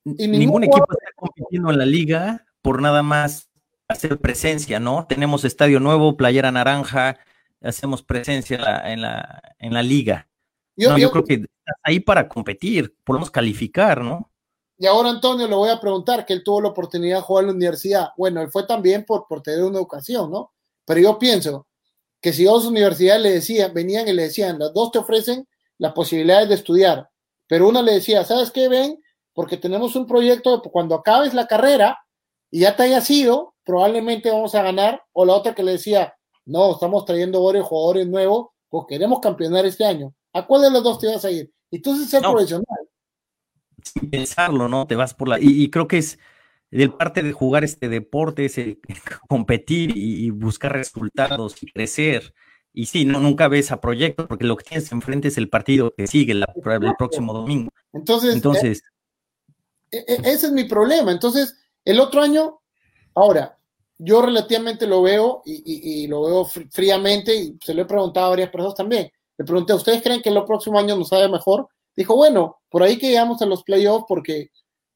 [0.05, 3.49] Ningún, ningún equipo está compitiendo en la liga por nada más
[3.87, 5.05] hacer presencia, ¿no?
[5.07, 7.17] Tenemos estadio nuevo, playera naranja,
[7.61, 10.27] hacemos presencia en la, en la, liga.
[10.75, 11.45] Yo, creo que
[11.83, 14.29] ahí para competir, podemos calificar, ¿no?
[14.77, 17.47] Y ahora Antonio le voy a preguntar, que él tuvo la oportunidad de jugar en
[17.47, 18.09] la universidad.
[18.17, 20.53] Bueno, él fue también por, por tener una educación, ¿no?
[20.85, 21.67] Pero yo pienso
[22.23, 25.45] que si dos universidades le decían, venían y le decían, las dos te ofrecen
[25.77, 27.09] las posibilidades de estudiar,
[27.47, 28.69] pero una le decía, ¿sabes qué?
[28.69, 28.97] Ven,
[29.33, 31.99] porque tenemos un proyecto, cuando acabes la carrera
[32.49, 36.15] y ya te haya sido, probablemente vamos a ganar, o la otra que le decía,
[36.45, 40.13] no, estamos trayendo varios jugadores nuevos, pues queremos campeonar este año.
[40.31, 41.51] ¿A cuál de los dos te vas a ir?
[41.71, 42.65] Entonces ser profesional.
[43.83, 44.87] Sin pensarlo, ¿no?
[44.87, 45.39] Te vas por la...
[45.41, 46.17] Y, creo que es
[46.77, 48.59] del parte de jugar este deporte, es
[49.27, 52.33] competir y, buscar resultados y crecer.
[52.73, 55.93] Y sí, no, nunca ves a proyecto porque lo que tienes enfrente es el partido
[55.95, 56.45] que sigue el
[56.97, 57.71] próximo domingo.
[57.93, 58.81] Entonces, Entonces
[59.91, 61.11] e, e, ese es mi problema.
[61.11, 61.55] Entonces,
[61.85, 62.61] el otro año
[63.15, 63.57] Ahora,
[63.97, 68.49] yo relativamente lo veo y, lo veo fríamente y se lo he preguntado a varias
[68.49, 69.11] personas también.
[69.37, 71.67] Le pregunté, ¿ustedes creen que el próximo año nos sale mejor?
[71.95, 74.49] Dijo, bueno, por ahí que llegamos a los playoffs porque,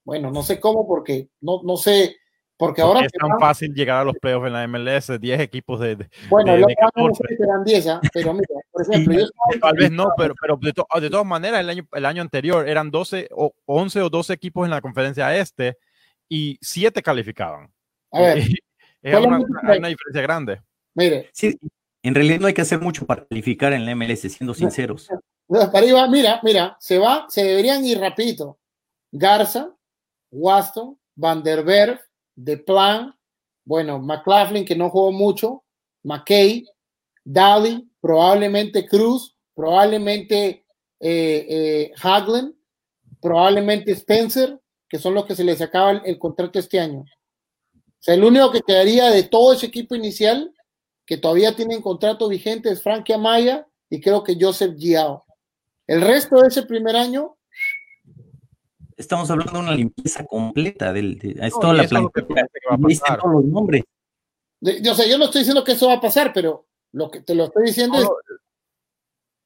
[0.08, 2.16] bueno, no sé cómo, porque no, no sé,
[2.56, 3.02] porque, ahora...
[3.02, 6.08] Es tan fácil llegar a los playoffs en la MLS, 10 equipos de...
[6.30, 6.62] bueno, de,
[6.96, 8.02] no sé que eran 10, ¿ah?
[8.14, 9.14] pero mira, por ejemplo...
[9.20, 9.28] yo
[9.60, 12.90] Tal vez no, pero, pero de, de, todas maneras, el año, el año anterior eran
[12.90, 15.78] 12 o 11 o 12 equipos en la conferencia este
[16.30, 17.70] y 7 calificaban.
[18.14, 18.38] A ver.
[19.02, 19.40] es una,
[19.90, 20.62] diferencia grande.
[20.96, 21.30] Mire.
[21.34, 21.60] Sí,
[22.02, 25.10] en realidad no hay que hacer mucho para calificar en la MLS, siendo sinceros.
[25.50, 28.58] Para arriba, mira, mira, se va, se deberían ir rapidito.
[29.12, 29.77] Garza,
[30.32, 32.00] Waston, Van der Berg,
[32.66, 33.14] Plan,
[33.66, 35.64] bueno, McLaughlin, que no jugó mucho,
[36.04, 36.66] McKay,
[37.24, 40.66] Daly, probablemente Cruz, probablemente
[41.00, 41.94] eh, eh,
[43.20, 47.02] probablemente Spencer, que son los que se les acaba el contrato este año.
[47.02, 50.54] O sea, el único que quedaría de todo ese equipo inicial,
[51.06, 55.26] que todavía tienen contrato vigente, es Frankie Amaya y creo que Joseph Giao.
[55.88, 57.37] El resto de ese primer año.
[58.98, 62.48] Estamos hablando de una limpieza completa del, de, es toda la plantilla.
[63.22, 63.84] todos los nombres.
[64.60, 67.36] yo, sé, yo no estoy diciendo que eso va a pasar, pero lo que te
[67.36, 68.10] lo estoy diciendo es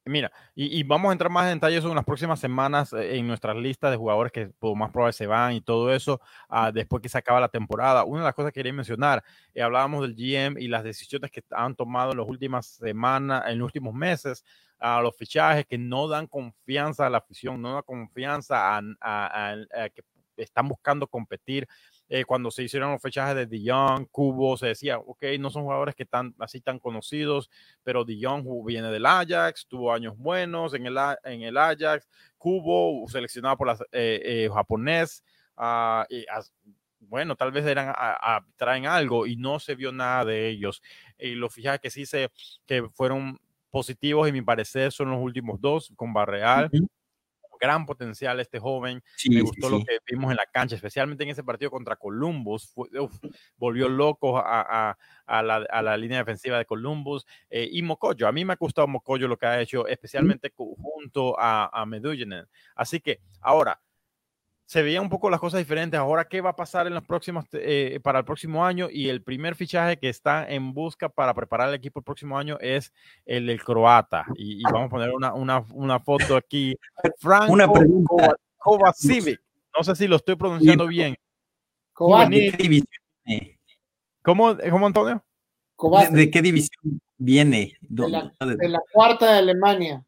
[0.04, 3.56] Mira, y, vamos a entrar más en detalles en las próximas semanas eh, en nuestras
[3.56, 7.08] listas de jugadores que por más probable se van y todo eso uh, después que
[7.08, 8.02] se acaba la temporada.
[8.02, 9.22] Una de las cosas que quería mencionar,
[9.54, 13.60] eh, hablábamos del GM y las decisiones que han tomado en las últimas semanas, en
[13.60, 14.44] los últimos meses,
[14.80, 19.88] a los fichajes que no dan confianza a la afición, no dan confianza a, a
[19.90, 20.02] que
[20.36, 21.68] están buscando competir
[22.14, 25.94] eh, cuando se hicieron los fechajes de Dion, Cubo, se decía, ok, no son jugadores
[25.94, 27.48] que están así tan conocidos,
[27.82, 32.06] pero Dion viene del Ajax, tuvo años buenos en el, en el Ajax,
[32.36, 35.24] Cubo seleccionado por la eh, eh, japonés,
[35.56, 36.26] uh, y,
[37.00, 37.94] bueno, tal vez eran
[38.56, 40.82] traen algo y no se vio nada de ellos.
[41.18, 42.30] Y los fichajes que sí se
[42.66, 43.40] que fueron
[43.70, 46.70] positivos y mi parecer son los últimos dos con Barreal
[47.62, 49.02] gran potencial este joven.
[49.30, 52.74] me gustó lo que vimos en la cancha, especialmente en ese partido contra Columbus.
[53.56, 54.96] volvió loco a,
[55.28, 57.24] la, línea defensiva de Columbus.
[57.48, 61.38] Eh, y Mocoyo, a mí me ha gustado Mocoyo lo que ha hecho, especialmente junto
[61.38, 61.86] a, a
[62.74, 63.80] Así que ahora,
[64.72, 66.00] se veían un poco las cosas diferentes.
[66.00, 68.88] Ahora, ¿qué va a pasar en los próximos, eh, para el próximo año?
[68.90, 72.56] Y el primer fichaje que está en busca para preparar el equipo el próximo año
[72.58, 72.90] es
[73.26, 74.24] el del croata.
[74.34, 76.74] Y, vamos a poner una, una, una foto aquí.
[77.18, 78.34] Franco una pregunta.
[78.56, 79.40] Kovacivic.
[79.74, 81.16] No sé si lo estoy pronunciando bien.
[82.28, 83.58] ¿De qué división viene?
[84.20, 85.24] ¿Cómo, ¿Cómo, Antonio?
[86.10, 87.78] ¿De, qué división viene?
[87.80, 90.04] De la, de la cuarta de Alemania.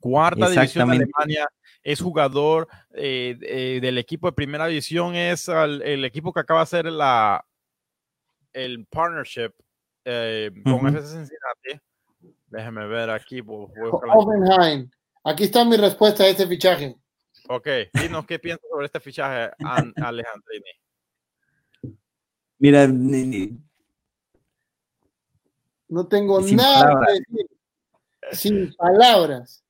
[0.00, 1.48] Cuarta división de Alemania
[1.82, 6.64] es jugador eh, eh, del equipo de primera división, es el equipo que acaba de
[6.64, 7.44] hacer la,
[8.52, 9.52] el partnership
[10.04, 11.84] eh, con FC Cincinnati.
[12.48, 13.42] Déjeme ver aquí.
[15.22, 16.96] Aquí está mi respuesta a este fichaje.
[17.48, 19.50] Ok, dinos qué piensas sobre este fichaje,
[19.96, 20.70] Alejandrini.
[22.58, 22.86] Mira,
[25.88, 27.46] no tengo nada que decir.
[28.32, 29.64] Sin palabras.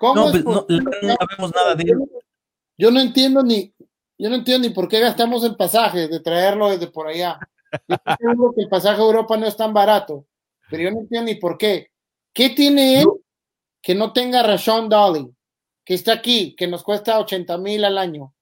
[0.00, 1.98] No, pues, no, vemos nada de él.
[2.76, 3.74] Yo no entiendo ni,
[4.18, 7.38] yo no entiendo ni por qué gastamos el pasaje de traerlo desde por allá.
[7.88, 10.26] Yo seguro que el pasaje a Europa no es tan barato,
[10.70, 11.90] pero yo no entiendo ni por qué.
[12.32, 13.06] ¿Qué tiene él
[13.82, 15.28] que no tenga Rashon Dolly,
[15.84, 18.34] que está aquí, que nos cuesta 80 mil al año?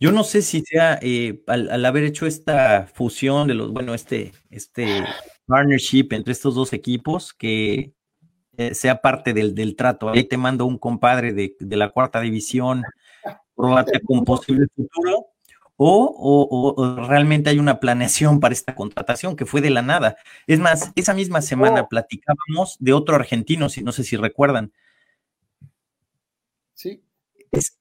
[0.00, 3.94] Yo no sé si sea eh, al, al, haber hecho esta fusión de los, bueno,
[3.94, 5.04] este, este
[5.46, 7.92] partnership entre estos dos equipos que
[8.58, 10.10] eh, sea parte del, del, trato.
[10.10, 12.82] Ahí te mando un compadre de, de la cuarta división,
[13.56, 15.28] probate con posible futuro,
[15.76, 20.16] o, o, realmente hay una planeación para esta contratación que fue de la nada.
[20.48, 21.88] Es más, esa misma semana oh.
[21.88, 24.72] platicábamos de otro argentino, si no sé si recuerdan.
[26.74, 27.02] Sí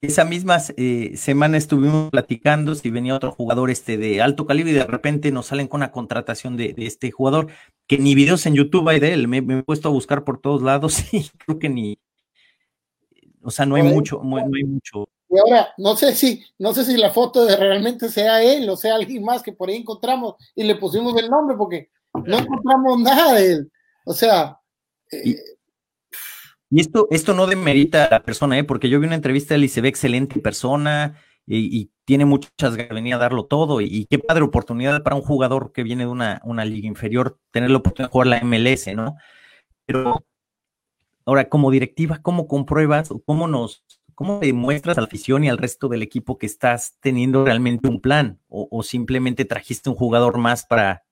[0.02, 4.76] esa misma eh, semana estuvimos platicando si venía otro jugador este de alto calibre y
[4.76, 7.48] de repente nos salen con una contratación de, este jugador
[7.88, 9.28] que ni videos en YouTube hay de él.
[9.28, 11.98] Me, he puesto a buscar por todos lados y creo que ni,
[13.42, 15.08] o sea, no hay mucho, no, hay mucho.
[15.30, 18.78] Y ahora, no sé si, no sé si la foto de realmente sea él o
[18.78, 23.00] sea alguien más que por ahí encontramos y le pusimos el nombre porque no encontramos
[23.00, 23.72] nada de él.
[24.06, 24.58] O sea,
[25.12, 25.36] eh,
[26.70, 28.64] y esto, esto no demerita a la persona, ¿eh?
[28.64, 32.52] porque yo vi una entrevista de él y se ve excelente persona y, tiene muchas
[32.78, 33.82] ganas de venir a darlo todo.
[33.82, 37.70] Y, qué padre oportunidad para un jugador que viene de una, una liga inferior tener
[37.70, 39.18] la oportunidad de jugar la MLS, ¿no?
[39.86, 40.26] Pero
[41.26, 43.84] ahora, como directiva, ¿cómo compruebas cómo nos,
[44.16, 48.00] cómo demuestras a la afición y al resto del equipo que estás teniendo realmente un
[48.00, 48.40] plan?
[48.48, 51.04] O, o simplemente trajiste un jugador más para,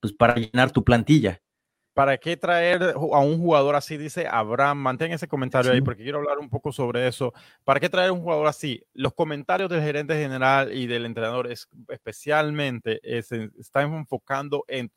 [0.00, 1.40] pues, para llenar tu plantilla?
[1.94, 3.98] ¿Para qué traer a un jugador así?
[3.98, 7.34] Dice Abraham, mantén ese comentario ahí porque quiero hablar un poco sobre eso.
[7.64, 8.82] ¿Para qué traer un jugador así?
[8.94, 14.90] Los comentarios del gerente general y del entrenador es, especialmente se están enfocando en,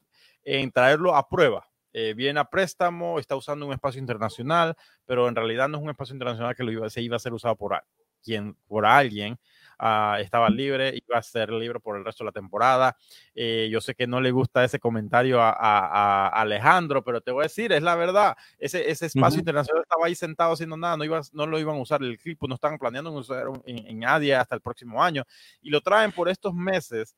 [0.43, 1.67] en, traerlo a prueba.
[1.91, 4.75] Eh, viene a préstamo, está usando un espacio internacional,
[5.05, 7.33] pero en realidad no es un espacio internacional que lo iba, se iba a ser
[7.33, 7.83] usado por,
[8.23, 9.37] quien, por alguien
[9.77, 12.95] Ah, estaba libre, iba a ser libre por el resto de la temporada.
[13.33, 17.43] Eh, yo sé que no le gusta ese comentario a, Alejandro, pero te voy a
[17.43, 21.21] decir, es la verdad, ese, ese espacio internacional estaba ahí sentado haciendo nada, no, iba,
[21.33, 24.55] no lo iban a usar el equipo, no están planeando usar en, en ADIA hasta
[24.55, 25.23] el próximo año
[25.61, 27.15] y lo traen por estos meses.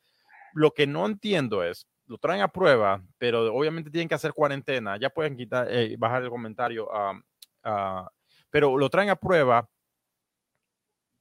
[0.53, 4.97] Lo que no entiendo es, lo traen a prueba, pero obviamente tienen que hacer cuarentena.
[4.97, 6.89] Ya pueden quitar, eh, bajar el comentario,
[8.49, 9.67] pero lo traen a prueba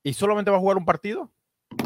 [0.06, 1.32] ¿Y solamente va a jugar un partido?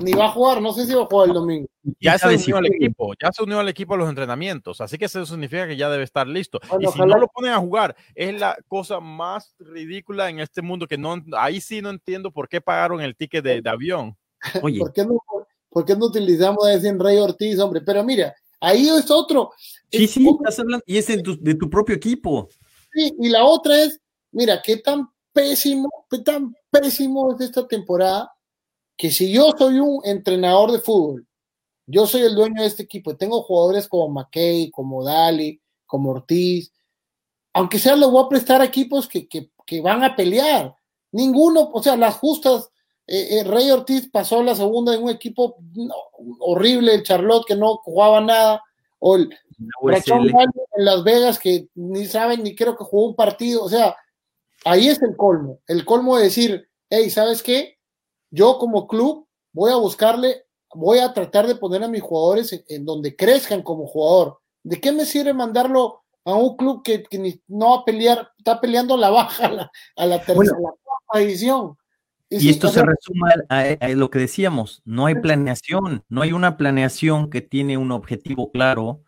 [0.02, 1.66] Ni va a jugar, no sé si va a jugar el domingo.
[1.98, 5.06] Ya se unió al equipo, ya se unió al equipo a los entrenamientos, así que
[5.06, 6.60] eso significa que ya debe estar listo.
[6.78, 10.86] y si no lo ponen a jugar, es la cosa más ridícula en este mundo
[10.86, 14.14] que no, ahí sí no entiendo por qué pagaron el ticket de, avión.
[14.62, 14.80] Oye.
[14.80, 15.18] ¿Por, qué no,
[15.70, 17.80] ¿Por qué no utilizamos a ese Rey Ortiz, hombre?
[17.80, 19.52] Pero mira, ahí es otro.
[19.90, 22.50] Sí, sí, estás hablando, y es de tu, de tu propio equipo.
[22.92, 23.98] Sí, y la otra es,
[24.30, 25.88] mira, qué tan pésimo,
[26.24, 28.32] tan pésimo es esta temporada
[28.96, 31.26] que si yo soy un entrenador de fútbol,
[31.86, 36.72] yo soy el dueño de este equipo, tengo jugadores como McKay, como Dali, como Ortiz,
[37.52, 39.50] aunque sea lo voy a prestar a equipos que,
[39.82, 40.74] van a pelear.
[41.12, 42.70] Ninguno, o sea, las justas,
[43.06, 45.56] eh, eh, Rey Ortiz pasó la segunda en un equipo
[46.40, 48.62] horrible, el Charlotte que no jugaba nada,
[48.98, 53.68] o el en Las Vegas que ni saben ni creo que jugó un partido, o
[53.68, 53.96] sea,
[54.64, 57.78] ahí es el colmo, el colmo de decir, hey, ¿sabes qué?
[58.30, 62.84] Yo como club voy a buscarle, voy a tratar de poner a mis jugadores en,
[62.84, 64.38] donde crezcan como jugador.
[64.62, 67.04] ¿De qué me sirve mandarlo a un club que,
[67.48, 70.58] no va a pelear, está peleando la baja a la, tercera
[71.14, 71.76] división.
[72.28, 77.28] Y, esto se resume a, lo que decíamos, no hay planeación, no hay una planeación
[77.28, 79.02] que tiene un objetivo claro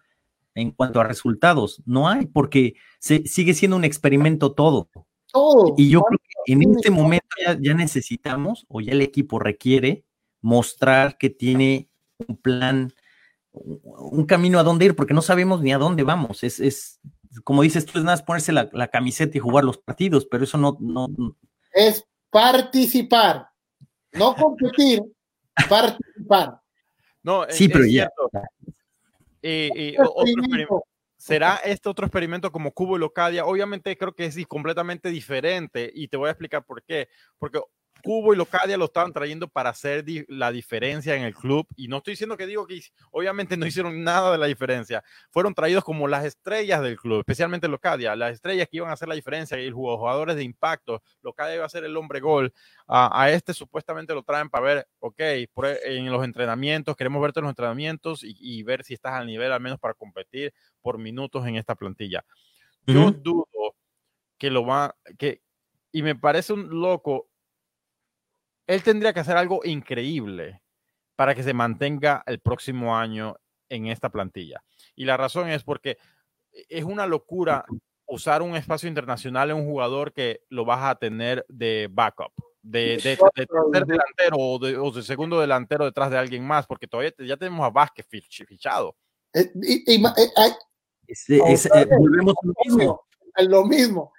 [0.54, 4.88] en cuanto a resultados, no hay, porque se, sigue siendo un experimento todo.
[5.32, 5.74] Todo.
[5.76, 7.26] Y yo creo que en este momento
[7.60, 10.04] ya, necesitamos, o ya el equipo requiere,
[10.40, 11.88] mostrar que tiene
[12.26, 12.92] un plan,
[13.52, 16.42] un camino a dónde ir, porque no sabemos ni a dónde vamos.
[16.42, 17.00] Es, es
[17.44, 20.44] como dices tú, es nada más ponerse la, la, camiseta y jugar los partidos, pero
[20.44, 21.08] eso no, no.
[21.72, 23.48] Es participar,
[24.12, 25.02] no competir,
[25.68, 26.60] participar.
[27.22, 28.10] No, sí, pero ya.
[29.42, 29.96] Y,
[31.22, 33.46] ¿Será este otro experimento como Cubo y Locadia?
[33.46, 37.08] Obviamente creo que es completamente diferente y te voy a explicar por qué.
[37.38, 37.60] Porque
[38.02, 41.66] Cubo y Locadia lo estaban trayendo para hacer la diferencia en el club.
[41.76, 42.80] Y no estoy diciendo que digo que
[43.10, 45.02] obviamente no hicieron nada de la diferencia.
[45.30, 49.08] Fueron traídos como las estrellas del club, especialmente Locadia, las estrellas que iban a hacer
[49.08, 51.02] la diferencia y los jugadores de impacto.
[51.22, 52.52] Locadia iba a ser el hombre gol.
[52.86, 55.20] a este supuestamente lo traen para ver, ok,
[55.84, 59.60] en los entrenamientos, queremos verte en los entrenamientos y, ver si estás al nivel al
[59.60, 62.24] menos para competir por minutos en esta plantilla.
[62.86, 63.46] Yo dudo
[64.38, 65.42] que lo va, que,
[65.92, 67.28] y me parece un loco
[68.66, 70.62] él tendría que hacer algo increíble
[71.16, 73.36] para que se mantenga el próximo año
[73.68, 74.62] en esta plantilla.
[74.94, 75.98] Y la razón es porque
[76.68, 77.64] es una locura
[78.06, 82.98] usar un espacio internacional en un jugador que lo vas a tener de backup, de,
[82.98, 84.58] tercer delantero o
[84.92, 88.96] de, segundo delantero detrás de alguien más, porque todavía ya tenemos a Vázquez fichado.
[89.32, 90.00] Eh, eh,
[91.98, 93.00] volvemos a lo mismo.
[93.38, 94.12] Lo mismo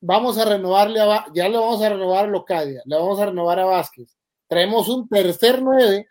[0.00, 3.60] vamos a renovarle a, ya le vamos a renovar a Locadia, le vamos a renovar
[3.60, 4.16] a Vázquez.
[4.48, 6.06] Traemos un tercer nueve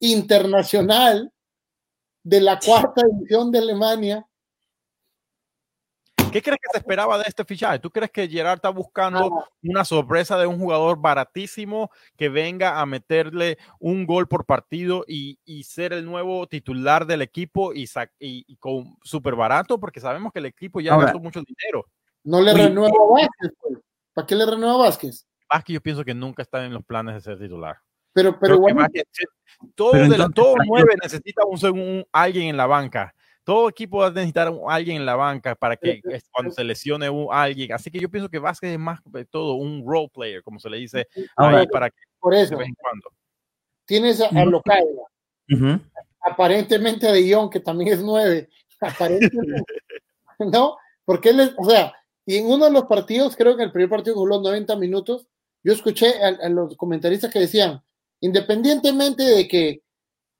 [0.00, 1.32] internacional
[2.22, 4.26] de la cuarta división de Alemania.
[6.30, 7.80] ¿Qué crees que se esperaba de este fichaje?
[7.80, 12.86] ¿Tú crees que Gerard está buscando una sorpresa de un jugador baratísimo que venga a
[12.86, 17.88] meterle un gol por partido y, ser el nuevo titular del equipo y,
[18.20, 19.80] y, con súper barato?
[19.80, 21.86] Porque sabemos que el equipo ya gastó mucho dinero.
[22.24, 23.78] No le renueva a Vázquez, pues.
[24.12, 25.26] ¿Para qué le renueva a Vázquez?
[25.48, 27.78] Vázquez yo pienso que nunca está en los planes de ser titular.
[28.12, 28.86] Pero, pero bueno,
[29.74, 29.92] todo,
[30.34, 33.14] todo nueve necesita un, alguien en la banca.
[33.44, 36.00] Todo equipo va a necesitar a alguien en la banca para que
[36.30, 37.72] cuando se lesione a alguien.
[37.72, 40.68] Así que yo pienso que Vázquez es más que todo un role player, como se
[40.68, 41.06] le dice
[41.36, 43.10] ahí, para que por eso, de vez en cuando.
[43.86, 45.80] Tienes a, a
[46.20, 48.48] aparentemente a De Jong, que también es nueve,
[48.80, 49.74] aparentemente,
[50.38, 50.76] ¿no?
[51.04, 51.92] Porque él es, o sea,
[52.26, 55.26] y en uno de los partidos, creo que el primer partido jugó 90 minutos,
[55.62, 57.82] yo escuché a, los comentaristas que decían,
[58.20, 59.82] independientemente de que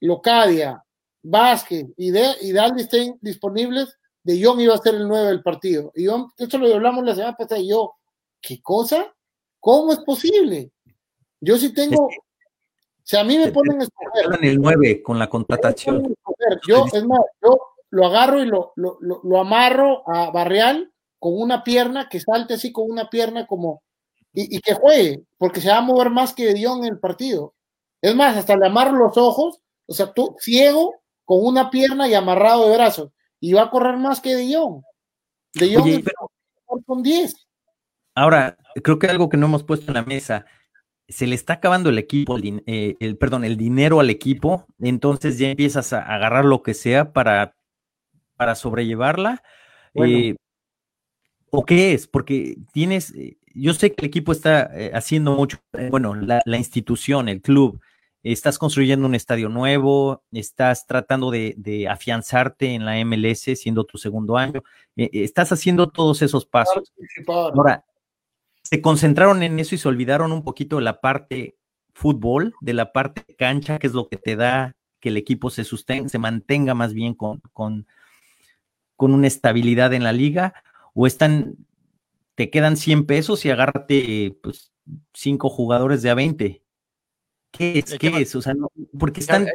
[0.00, 0.84] Locadia,
[1.22, 5.42] Vázquez y, de, y Daldi estén disponibles, De Jong iba a ser el 9 del
[5.42, 5.92] partido.
[5.94, 7.94] Y yo, esto lo hablamos la semana pasada y yo,
[8.40, 9.14] ¿qué cosa?
[9.58, 10.70] ¿Cómo es posible?
[11.40, 12.08] Yo sí tengo,
[13.02, 14.38] si a mí me ponen a escoger.
[14.40, 16.14] En el 9 con la contratación.
[16.66, 17.58] Yo, es más, yo
[17.90, 20.90] lo agarro y lo, lo, lo amarro a Barreal
[21.20, 23.82] con una pierna, que salte así con una pierna como,
[24.32, 27.54] y, que juegue, porque se va a mover más que Dion en el partido.
[28.00, 32.14] Es más, hasta le amarro los ojos, o sea, tú ciego, con una pierna y
[32.14, 34.82] amarrado de brazos, y va a correr más que Dion.
[35.54, 36.04] De Jong
[36.86, 37.34] con 10.
[38.14, 40.46] Ahora, creo que algo que no hemos puesto en la mesa,
[41.08, 45.50] se le está acabando el equipo, el, eh, perdón, el dinero al equipo, entonces ya
[45.50, 47.56] empiezas a agarrar lo que sea para,
[48.36, 49.42] para sobrellevarla.
[49.94, 50.36] Eh,
[51.50, 52.06] ¿O qué es?
[52.06, 56.56] Porque tienes, eh, yo sé que el equipo está eh, haciendo mucho, eh, bueno, la,
[56.56, 57.80] institución, el club,
[58.22, 64.36] estás construyendo un estadio nuevo, estás tratando de, afianzarte en la MLS siendo tu segundo
[64.36, 64.62] año,
[64.94, 66.92] estás haciendo todos esos pasos.
[67.26, 67.84] Ahora,
[68.62, 71.56] se concentraron en eso y se olvidaron un poquito de la parte
[71.94, 75.64] fútbol, de la parte cancha, que es lo que te da que el equipo se
[75.64, 77.86] sostenga, se mantenga más bien con, con,
[78.96, 80.54] con una estabilidad en la liga
[80.94, 81.56] o están,
[82.34, 84.72] te quedan 100 pesos y agárrate pues
[85.14, 86.62] cinco jugadores de a 20.
[87.52, 87.98] ¿Qué es?
[87.98, 88.34] ¿Qué es?
[88.34, 88.54] O sea,
[88.98, 89.46] porque están...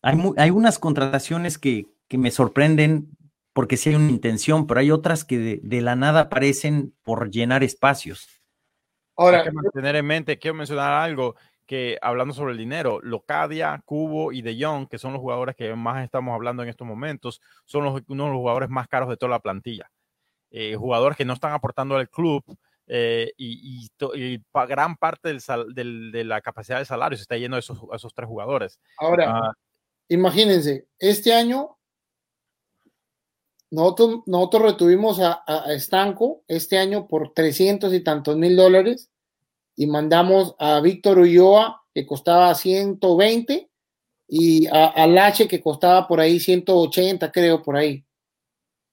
[0.00, 3.16] Hay, hay unas contrataciones que, que, me sorprenden
[3.58, 7.64] porque sí hay una intención, pero hay otras que de, la nada aparecen por llenar
[7.64, 8.40] espacios.
[9.16, 11.34] Ahora, hay que mantener en mente, quiero mencionar algo,
[11.68, 15.74] que hablando sobre el dinero, Locadia, Cubo y De Jong, que son los jugadores que
[15.74, 19.18] más estamos hablando en estos momentos, son los, uno de los jugadores más caros de
[19.18, 19.90] toda la plantilla.
[20.50, 22.42] Eh, jugadores que no están aportando al club
[22.86, 23.86] eh, y,
[24.66, 28.26] gran parte del de la capacidad de salario se está yendo a esos, esos tres
[28.26, 28.80] jugadores.
[28.96, 29.52] Ahora, ah,
[30.08, 31.76] imagínense, este año
[33.70, 39.10] nosotros, nosotros retuvimos a, a, Estanco este año por 300 y tantos mil dólares
[39.78, 43.70] y mandamos a Víctor Ulloa, que costaba 120,
[44.26, 48.04] y a, a Lache, que costaba por ahí 180, creo, por ahí.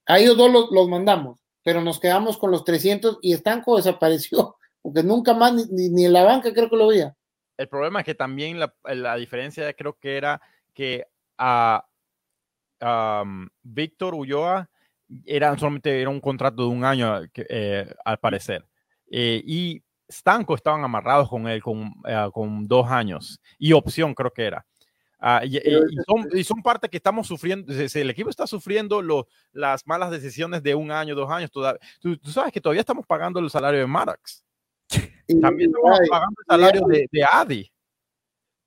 [0.05, 5.01] A ellos dos los, mandamos, pero nos quedamos con los 300 y Estanco desapareció, porque
[5.01, 7.15] nunca más, ni, ni en la banca creo que lo veía.
[7.57, 10.39] El problema es que también la, la diferencia creo que era
[10.75, 11.07] que
[11.39, 11.83] a
[13.23, 14.69] um, Víctor Ulloa
[15.25, 18.67] era solamente era un contrato de un año, eh, al parecer.
[19.09, 19.81] Eh, y
[20.11, 24.65] Stanco estaban amarrados con él con, uh, con, dos años y opción creo que era.
[25.19, 29.27] Uh, y, y, son, y, son, parte que estamos sufriendo, el equipo está sufriendo lo,
[29.53, 31.49] las malas decisiones de un año, dos años.
[31.49, 34.43] Todavía, tú, tú, sabes que todavía estamos pagando el salario de Marax.
[35.41, 37.71] También estamos pagando el salario de, de Adi.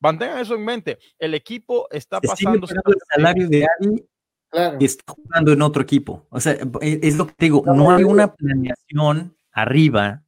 [0.01, 0.99] Mantengan eso en mente.
[1.19, 2.67] El equipo está pasando.
[2.67, 4.09] El salario de Adi
[4.51, 4.79] claro.
[4.81, 6.27] está jugando en otro equipo.
[6.31, 10.25] O sea, es lo que te digo, no hay una planeación arriba.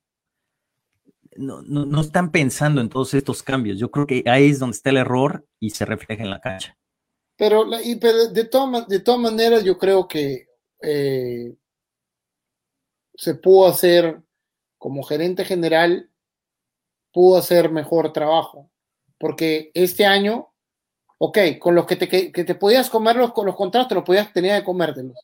[1.41, 3.79] No, no, no, están pensando en todos estos cambios.
[3.79, 6.77] Yo creo que ahí es donde está el error y se refleja en la cancha.
[7.37, 10.49] Pero, y, pero de, todas, de todas maneras, yo creo que
[10.83, 11.55] eh,
[13.15, 14.23] se pudo hacer,
[14.79, 16.11] como gerente general,
[17.13, 18.71] pudo hacer mejor trabajo.
[19.19, 20.51] Porque este año
[21.23, 24.61] ok, con los que te, que, te podías comer los, los contratos, los podías tener
[24.61, 25.19] que comértelos.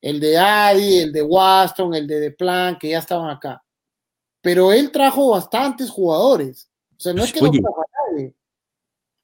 [0.00, 3.62] El de Adi, el de Waston, el de De Plan, que ya estaban acá.
[4.44, 6.70] Pero él trajo bastantes jugadores.
[6.98, 7.60] O sea, no es que Oye.
[7.60, 8.34] no trajo a nadie.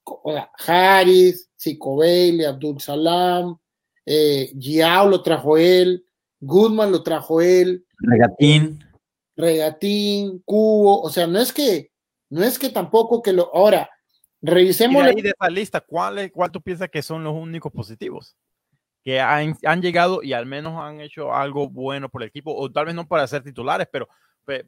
[0.03, 3.59] O sea, Harris, Sicobelli, Abdul Salam,
[4.07, 6.07] eh, Giao lo trajo él,
[6.41, 7.85] Goodman lo trajo él.
[7.99, 8.83] Regatín.
[9.37, 11.03] Regatín, Cubo.
[11.03, 11.93] O sea, no es que,
[12.31, 13.55] no es que tampoco que lo.
[13.55, 13.91] Ahora,
[14.43, 15.03] Revisemos.
[15.03, 18.35] Y de, ahí de esa lista, ¿cuál, ¿cuál tú piensas que son los únicos positivos?
[19.05, 22.71] Que han, han, llegado y al menos han hecho algo bueno por el equipo, o
[22.71, 24.09] tal vez no para ser titulares, pero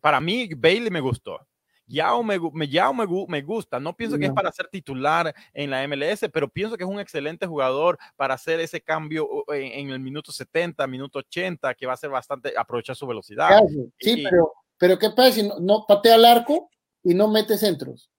[0.00, 1.40] para mí Bailey me gustó.
[1.86, 3.78] Yao me, Yao me, me gusta.
[3.78, 4.20] No pienso no.
[4.20, 7.98] que es para ser titular en la MLS, pero pienso que es un excelente jugador
[8.16, 12.10] para hacer ese cambio en, en el minuto 70, minuto 80, que va a ser
[12.10, 13.48] bastante aprovechar su velocidad.
[13.48, 13.66] Claro,
[13.98, 16.70] sí, y, pero, pero ¿qué pasa si no, no patea al arco
[17.02, 18.10] y no mete centros?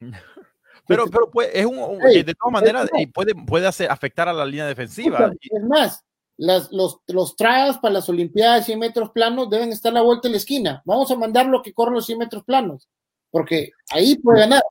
[0.88, 4.32] Pero, pero pues, es un, un hey, de todas maneras puede, puede hacer, afectar a
[4.32, 5.30] la línea defensiva.
[5.40, 6.04] Es más,
[6.36, 10.32] las, los, los para las Olimpiadas 100 metros planos deben estar a la vuelta de
[10.32, 10.82] la esquina.
[10.84, 12.88] Vamos a mandarlo que corra los 100 metros planos,
[13.30, 14.62] porque ahí puede ganar.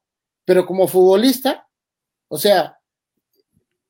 [0.45, 1.67] Pero como futbolista,
[2.27, 2.77] o sea,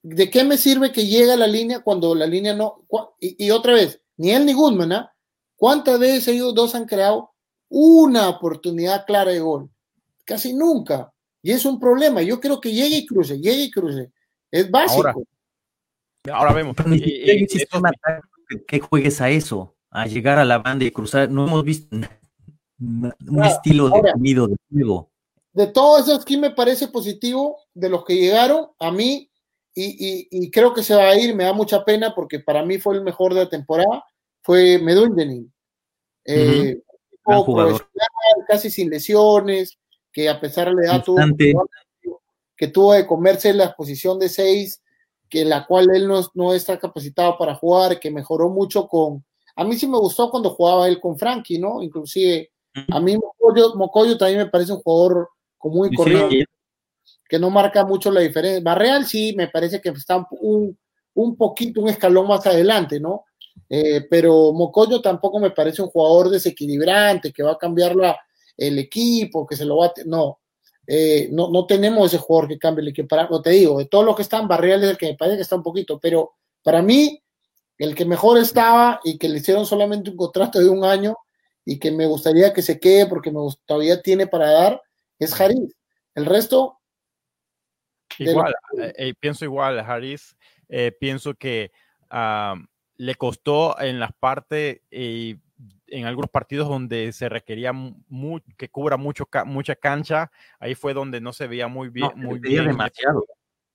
[0.03, 2.86] ¿de qué me sirve que llegue a la línea cuando la línea no?
[3.19, 5.13] Y, otra vez, ni él ni Goodman, ¿ah?
[5.55, 7.32] ¿Cuántas veces ellos dos han creado
[7.69, 9.69] una oportunidad clara de gol?
[10.26, 11.13] Casi nunca.
[11.43, 12.22] Y es un problema.
[12.22, 14.11] Yo creo que llegue y cruce, llegue y cruce.
[14.49, 15.24] Es básico.
[16.32, 16.76] Ahora vemos.
[16.76, 17.91] Pero ni siquiera hay un sistema
[18.49, 21.30] que, que juegues a eso, a llegar a la banda y cruzar.
[21.30, 22.05] No hemos visto un
[22.82, 25.11] Ah, estilo definido de juego.
[25.53, 29.30] De todos esos que me parece positivo, de los que llegaron, a mí,
[29.76, 32.65] y, y, y, creo que se va a ir, me da mucha pena porque para
[32.65, 34.03] mí fue el mejor de la temporada,
[34.41, 35.53] fue Medundenin.
[36.26, 36.78] Eh,
[37.26, 37.88] uh -huh.
[38.47, 39.78] casi sin lesiones,
[40.11, 41.19] que a pesar de la edad tuvo,
[42.57, 44.81] que tuvo de comerse la posición de seis,
[45.32, 49.24] que la cual él no, no, está capacitado para jugar, que mejoró mucho con...
[49.56, 51.82] A mí sí me gustó cuando jugaba él con Frankie, ¿no?
[51.82, 52.52] Inclusive
[52.90, 56.46] a mí Mocoyo, Mocoyo también me parece un jugador con muy corriente,
[57.04, 57.16] sí.
[57.30, 58.62] que no marca mucho la diferencia.
[58.62, 60.78] Barreal sí me parece que está un,
[61.14, 63.24] un poquito, un escalón más adelante, ¿no?
[63.70, 68.20] Eh, pero Mocoyo tampoco me parece un jugador desequilibrante que va a cambiar la,
[68.58, 69.94] el equipo, que se lo va a...
[70.06, 70.41] No,
[70.94, 73.16] eh, no, no tenemos ese jugador que cambie el equipo.
[73.30, 75.44] No te digo, de todos los que están, Barreal es el que me parece que
[75.44, 77.24] está un poquito, pero para mí,
[77.78, 81.16] el que mejor estaba y que le hicieron solamente un contrato de un año
[81.64, 84.82] y que me gustaría que se quede porque me todavía tiene para dar,
[85.18, 85.74] es Haris.
[86.14, 86.78] El resto...
[88.18, 88.84] Igual, lo...
[88.84, 90.36] eh, eh, pienso igual, Haris.
[91.00, 91.72] Pienso que
[92.12, 92.62] uh,
[92.98, 94.82] le costó en las partes
[95.92, 97.74] en algunos partidos donde se requería
[98.58, 102.12] que cubra mucho mucha cancha, ahí fue donde no se veía muy bien.
[102.16, 103.26] No, muy bien demasiado.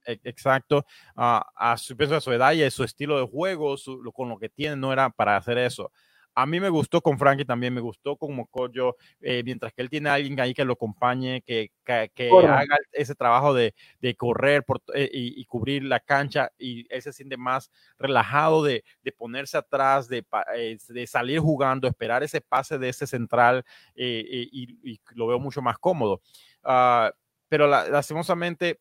[0.04, 0.86] Exacto.
[1.16, 4.38] Uh, a, su, a su edad y a su estilo de juego, su, con lo
[4.38, 5.90] que tiene, no era para hacer eso.
[6.38, 9.88] A mí me gustó con Frankie también, me gustó con Mocoyo, eh, mientras que él
[9.88, 14.14] tiene a alguien ahí que lo acompañe, que, que, que haga ese trabajo de, de
[14.14, 18.84] correr por, eh, y, y, cubrir la cancha y él se siente más relajado de,
[19.02, 23.64] de ponerse atrás, de, eh, de, salir jugando, esperar ese pase de ese central
[23.94, 26.20] y, y, lo veo mucho más cómodo.
[26.62, 27.10] Uh,
[27.48, 28.80] pero la, lastimosamente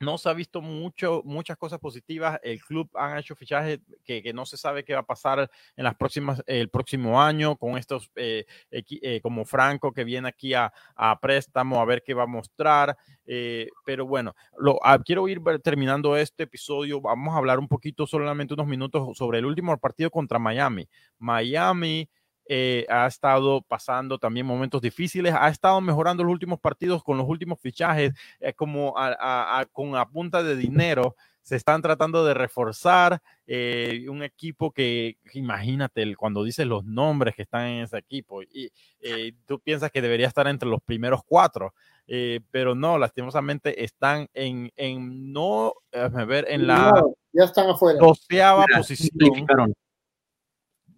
[0.00, 2.38] no se ha visto mucho, muchas cosas positivas.
[2.42, 5.84] El club han hecho fichajes que, que no se sabe qué va a pasar en
[5.84, 10.72] las próximas, el próximo año con estos eh, eh, como Franco que viene aquí a,
[11.20, 12.96] préstamo a ver qué va a mostrar.
[13.26, 17.00] Eh, pero bueno, lo, ah, quiero ir terminando este episodio.
[17.00, 20.88] Vamos a hablar un poquito, solamente unos minutos sobre el último partido contra Miami.
[21.18, 22.08] Miami
[22.48, 27.28] eh, ha estado pasando también momentos difíciles, ha estado mejorando los últimos partidos con los
[27.28, 31.14] últimos fichajes, eh, como a, a, con a punta de dinero.
[31.42, 37.42] Se están tratando de reforzar eh, un equipo que, imagínate, cuando dices los nombres que
[37.42, 38.70] están en ese equipo, y
[39.00, 41.72] eh, tú piensas que debería estar entre los primeros cuatro,
[42.06, 47.70] eh, pero no, lastimosamente están en, en no, déjame ver, en la No, ya están
[47.70, 47.98] afuera.
[47.98, 49.46] doceava Ya, posición.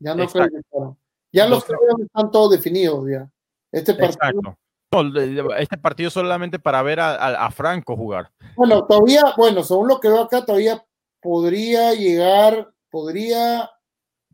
[0.00, 0.96] Ya no Exacto.
[1.32, 3.30] Ya los premios están todos definidos ya.
[3.72, 4.56] Este partido.
[4.92, 8.30] No, este partido solamente para ver a, a- a Franco jugar.
[8.56, 10.84] bueno, todavía, bueno, según lo que veo acá, todavía
[11.20, 13.70] podría llegar, podría,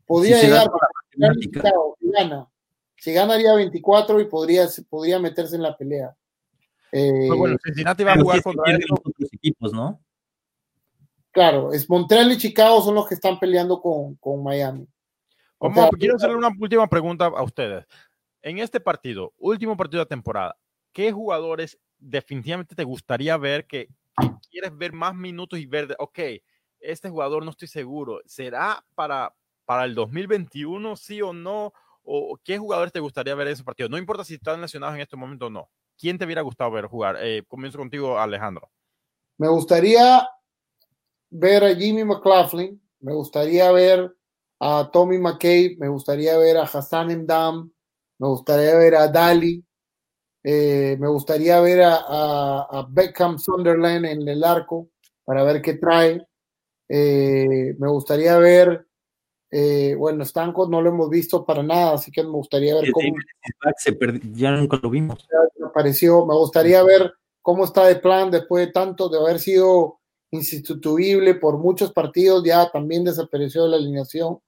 [0.06, 0.68] podría Si llegar
[1.40, 2.48] Chicago, si gana.
[2.98, 6.16] Si ganaría 24 y podría, podría meterse en la pelea.
[6.92, 10.00] Eh, Pues bueno, Cincinnati va a jugar contra los otros equipos, ¿no?
[11.32, 14.88] Claro, es Montreal y Chicago son los que están peleando con, con Miami.
[15.58, 17.86] Vamos, quiero hacerle una última pregunta a ustedes.
[18.42, 20.56] En este partido, último partido de temporada,
[20.92, 23.88] ¿qué jugadores definitivamente te gustaría ver que,
[24.20, 26.18] que quieres ver más minutos y ver, de, ok,
[26.80, 29.34] este jugador no estoy seguro, ¿será para,
[29.64, 31.72] para el 2021, sí o no?
[32.02, 33.88] ¿O qué jugadores te gustaría ver en ese partido?
[33.88, 35.68] No importa si están lesionados en este momento o no.
[35.98, 37.16] ¿Quién te hubiera gustado ver jugar?
[37.20, 38.70] Eh, comienzo contigo, Alejandro.
[39.38, 40.28] Me gustaría
[41.30, 44.15] ver a Jimmy McLaughlin, me gustaría ver
[44.60, 47.70] a Tommy McCabe, me gustaría ver a Hassan Endam,
[48.18, 49.62] me gustaría ver a Dali,
[50.44, 54.88] eh, me gustaría ver a, a- a Beckham Sunderland en el arco
[55.24, 56.24] para ver qué trae.
[56.88, 58.86] Eh, me gustaría ver,
[59.50, 63.16] eh, bueno, Stanco no lo hemos visto para nada, así que me gustaría ver cómo
[63.76, 63.98] se
[64.32, 65.26] ya nunca lo vimos.
[65.64, 66.24] apareció.
[66.26, 69.98] Me gustaría ver cómo está de plan después de tanto de haber sido
[70.30, 74.38] insustituible por muchos partidos, ya también desapareció de la alineación,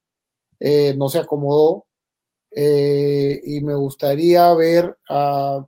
[0.60, 1.86] eh, no se acomodó.
[2.50, 5.64] Eh, y me gustaría ver a,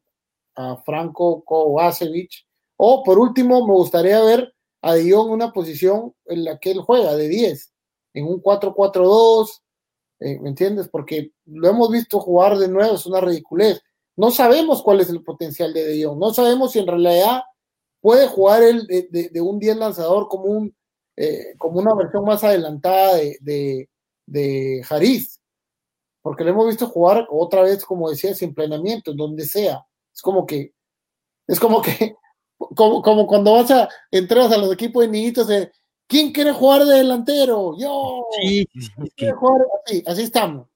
[0.85, 2.31] Franco Kovacevic.
[2.77, 6.81] O por último, me gustaría ver a Dion en una posición en la que él
[6.83, 7.73] juega de 10,
[8.15, 9.63] en un 4-4-2,
[10.21, 10.89] eh, ¿me entiendes?
[10.89, 13.81] Porque lo hemos visto jugar de nuevo, es una ridiculez.
[14.17, 17.41] No sabemos cuál es el potencial de De Jong, no sabemos si en realidad
[18.03, 20.77] puede jugar él de, un 10 lanzador como, un,
[21.57, 23.89] como una versión más adelantada de,
[24.31, 25.41] de, Haris,
[26.23, 29.85] porque lo hemos visto jugar otra vez, como decía, sin planeamiento, en donde sea.
[30.15, 30.75] Es como que,
[31.47, 32.17] es como que,
[32.77, 35.73] como, como cuando vas a, entras a los equipos de niñitos, de,
[36.09, 37.77] ¿quién quiere jugar de delantero?
[37.79, 38.67] Yo Sí,
[39.17, 40.69] sí, jugar así, así estamos,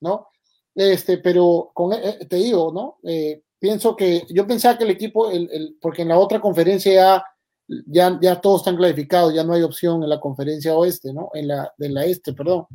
[0.00, 0.28] ¿no?
[0.74, 2.98] Este, pero con, eh, te digo, ¿no?
[3.04, 6.92] Eh, pienso que yo pensaba que el equipo, el, el- porque en la otra conferencia
[6.94, 7.24] ya,
[7.86, 11.30] ya, ya todos están clasificados, ya no hay opción en la conferencia oeste, ¿no?
[11.34, 12.66] En la, de la este, perdón.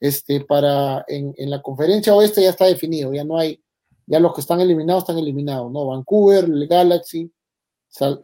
[0.00, 3.62] Este, para, en, en la conferencia oeste ya está definido, ya no hay,
[4.06, 5.86] ya los que están eliminados están eliminados, ¿no?
[5.86, 7.32] Vancouver, Galaxy,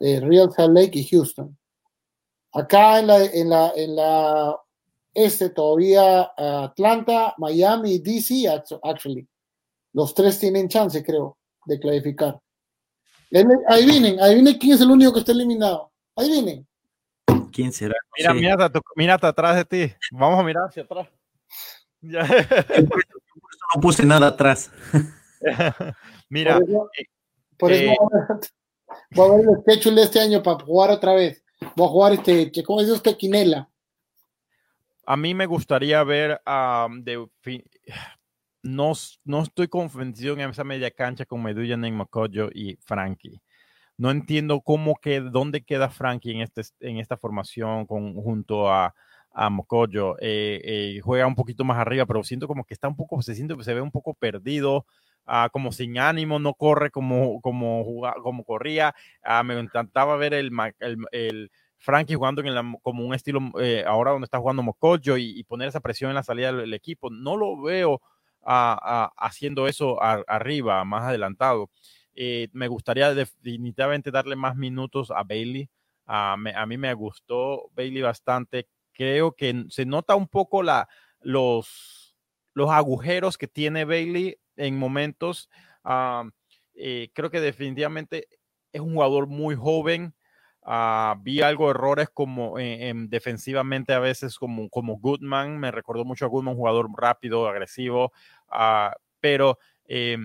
[0.00, 1.56] eh, Real Salt Lake y Houston.
[2.52, 4.60] Acá en la, en la, en la
[5.14, 9.26] este todavía Atlanta, Miami y DC, actu- actually.
[9.92, 12.38] Los tres tienen chance, creo, de clasificar.
[13.68, 15.89] Adivinen, adivinen quién es el único que está eliminado.
[16.20, 16.66] Adivinen.
[17.52, 17.94] ¿quién será?
[18.16, 18.38] Mira, sé.
[18.38, 19.94] mira, mira atrás de ti.
[20.12, 21.08] Vamos a mirar hacia atrás.
[22.02, 22.22] Ya.
[22.22, 24.72] No puse nada atrás.
[26.30, 26.90] Mira, por eso,
[27.58, 27.96] por eso eh,
[29.10, 31.44] voy a ver- el schedule de este año para jugar otra vez.
[31.76, 33.68] Voy a jugar este, ¿cómo es este Quinela?
[35.10, 37.26] a mí me gustaría ver um, de
[38.62, 38.92] no,
[39.24, 43.42] no estoy convencido en esa media cancha con Medulla en Mocoyo y Frankie.
[44.00, 48.94] No entiendo cómo que dónde queda Frankie en este en esta formación junto a,
[49.30, 50.16] a Mocoyo.
[50.20, 53.34] Eh, eh, juega un poquito más arriba, pero siento como que está un poco, se
[53.34, 54.86] siente, se ve un poco perdido.
[55.26, 57.84] ah, como sin ánimo, no corre como, como,
[58.22, 58.94] como corría.
[59.22, 60.50] Ah, me encantaba ver el,
[61.12, 62.42] el, Frankie jugando
[62.82, 66.22] como un estilo eh, ahora donde está jugando Mocoyo y, poner esa presión en la
[66.22, 67.10] salida del, equipo.
[67.10, 68.00] No lo veo
[68.42, 71.68] ah, haciendo eso arriba, más adelantado.
[72.14, 75.70] Eh, me gustaría definitivamente darle más minutos a Bailey.
[76.06, 78.68] Ah, me- a mí me gustó Bailey bastante.
[78.92, 80.88] Creo que se nota un poco la,
[81.20, 82.16] los,
[82.54, 85.48] los agujeros que tiene Bailey en momentos.
[85.84, 86.24] Ah,
[86.74, 88.26] eh, creo que definitivamente
[88.72, 90.14] es un jugador muy joven.
[90.62, 96.04] Uh, vi algo errores como en, en defensivamente a veces como, como Goodman, me recordó
[96.04, 98.12] mucho a Goodman, jugador rápido, agresivo,
[98.52, 98.90] uh,
[99.20, 100.18] pero eh,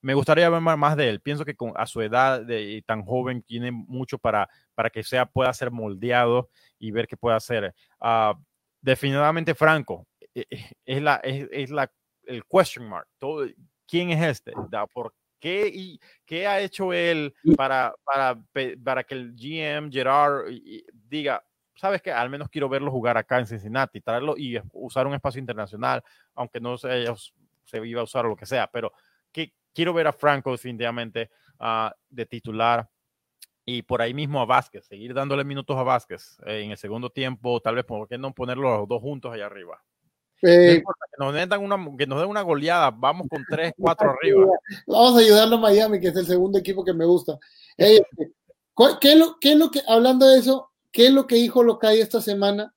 [0.00, 1.20] me gustaría ver más de él.
[1.20, 5.26] Pienso que con, a su edad de, tan joven tiene mucho para, para que sea,
[5.26, 7.74] pueda ser moldeado y ver qué puede hacer.
[8.00, 8.34] Uh,
[8.80, 11.90] definitivamente Franco es, la, es, es, la,
[12.24, 13.08] el question mark.
[13.18, 13.46] Todo,
[13.86, 14.52] ¿Quién es este?
[14.92, 18.38] ¿Por qué, y, qué ha hecho él para, para,
[18.82, 20.46] para que el GM Gerard
[21.08, 21.44] diga,
[21.76, 25.38] sabes que al menos quiero verlo jugar acá en Cincinnati, traerlo y usar un espacio
[25.38, 26.02] internacional,
[26.34, 27.04] aunque no se,
[27.64, 28.92] se iba a usar o lo que sea, pero
[29.30, 32.88] que quiero ver a Franco definitivamente uh, de titular
[33.66, 37.10] y por ahí mismo a Vázquez, seguir dándole minutos a Vázquez eh, en el segundo
[37.10, 39.82] tiempo, tal vez, ¿por qué no ponerlos los dos juntos allá arriba?
[40.42, 40.82] Eh,
[41.18, 44.46] no que, nos den una, que nos den una goleada, vamos con 3, 4 arriba.
[44.86, 47.38] Vamos a ayudarlo a Miami, que es el segundo equipo que me gusta.
[47.76, 48.02] Eh,
[49.00, 51.62] ¿qué, es lo, ¿Qué es lo que, hablando de eso, qué es lo que dijo
[51.62, 52.72] Locay esta semana?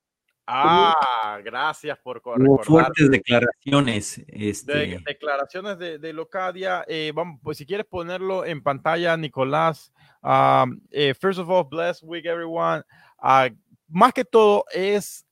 [0.51, 2.65] Ah, gracias por recordar.
[2.65, 4.23] fuertes declaraciones.
[4.27, 4.73] Este...
[4.73, 6.83] De, declaraciones de, de Locadia.
[6.87, 9.93] Eh, vamos, pues si quieres ponerlo en pantalla, Nicolás.
[10.23, 12.83] Um, eh, first of all, blessed week, everyone.
[13.21, 13.55] Uh,
[13.87, 15.25] más que todo es,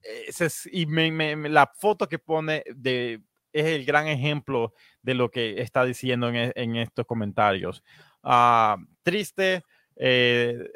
[0.00, 3.20] es y me, me, la foto que pone de,
[3.52, 7.82] es el gran ejemplo de lo que está diciendo en, en estos comentarios.
[8.22, 9.64] Uh, triste,
[9.96, 10.70] eh,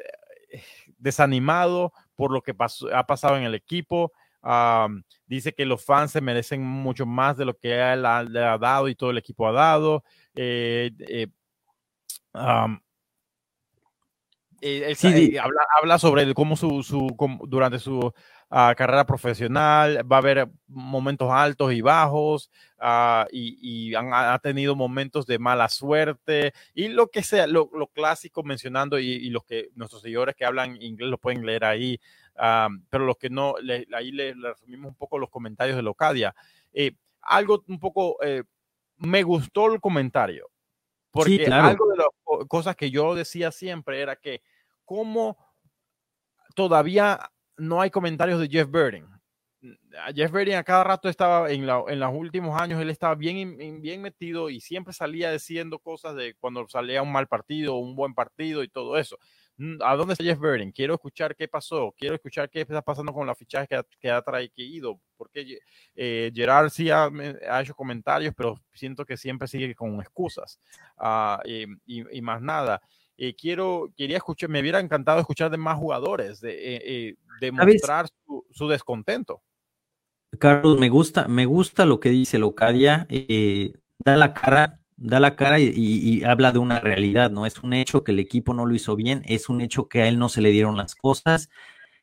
[0.97, 4.11] desanimado por lo que pasó, ha pasado en el equipo.
[4.41, 8.43] Um, dice que los fans se merecen mucho más de lo que él ha, le
[8.43, 10.03] ha dado y todo el equipo ha dado.
[10.35, 11.27] Eh, eh,
[12.33, 12.79] um,
[14.59, 18.11] él, sí, habla, habla, sobre cómo su, su cómo, durante su
[18.49, 24.37] uh, carrera profesional va a haber momentos altos y bajos uh, y, y han, ha
[24.39, 29.29] tenido momentos de mala suerte y lo que sea, lo, lo clásico mencionando y, y,
[29.29, 31.99] los que nuestros seguidores que hablan inglés lo pueden leer ahí,
[32.35, 35.83] um, pero los que no, le, ahí le, le, resumimos un poco los comentarios de
[35.83, 36.35] Locadia.
[36.73, 38.43] Eh, algo un poco, eh,
[38.97, 40.49] me gustó el comentario
[41.11, 41.69] porque sí, claro.
[41.69, 42.07] algo de las
[42.47, 44.41] cosas que yo decía siempre era que
[44.85, 45.37] cómo
[46.53, 49.05] todavía no hay comentarios de Jeff Burden.
[50.13, 53.81] Jeff Burden a cada rato estaba en, la, en los últimos años, él estaba bien,
[53.81, 58.13] bien metido y siempre salía diciendo cosas de cuando salía un mal partido un buen
[58.13, 59.17] partido y todo eso.
[59.81, 60.71] ¿A dónde está Jeff Burden?
[60.71, 64.11] Quiero escuchar qué pasó, quiero escuchar qué está pasando con la fichaje que ha, que
[64.11, 65.59] ha traído, porque
[65.95, 67.09] eh, Gerard sí ha,
[67.59, 70.59] hecho comentarios, pero siento que siempre sigue con excusas
[71.45, 72.79] y, y, y, más nada.
[73.17, 77.51] Eh, quiero, quería escuchar, me hubiera encantado escuchar de más jugadores, de, eh, eh de
[77.51, 79.41] mostrar su, su, descontento.
[80.39, 85.35] Carlos, me gusta, me gusta lo que dice Locadia, eh, da la cara, da la
[85.35, 87.45] cara y, y, y, habla de una realidad, ¿no?
[87.45, 90.07] Es un hecho que el equipo no lo hizo bien, es un hecho que a
[90.07, 91.49] él no se le dieron las cosas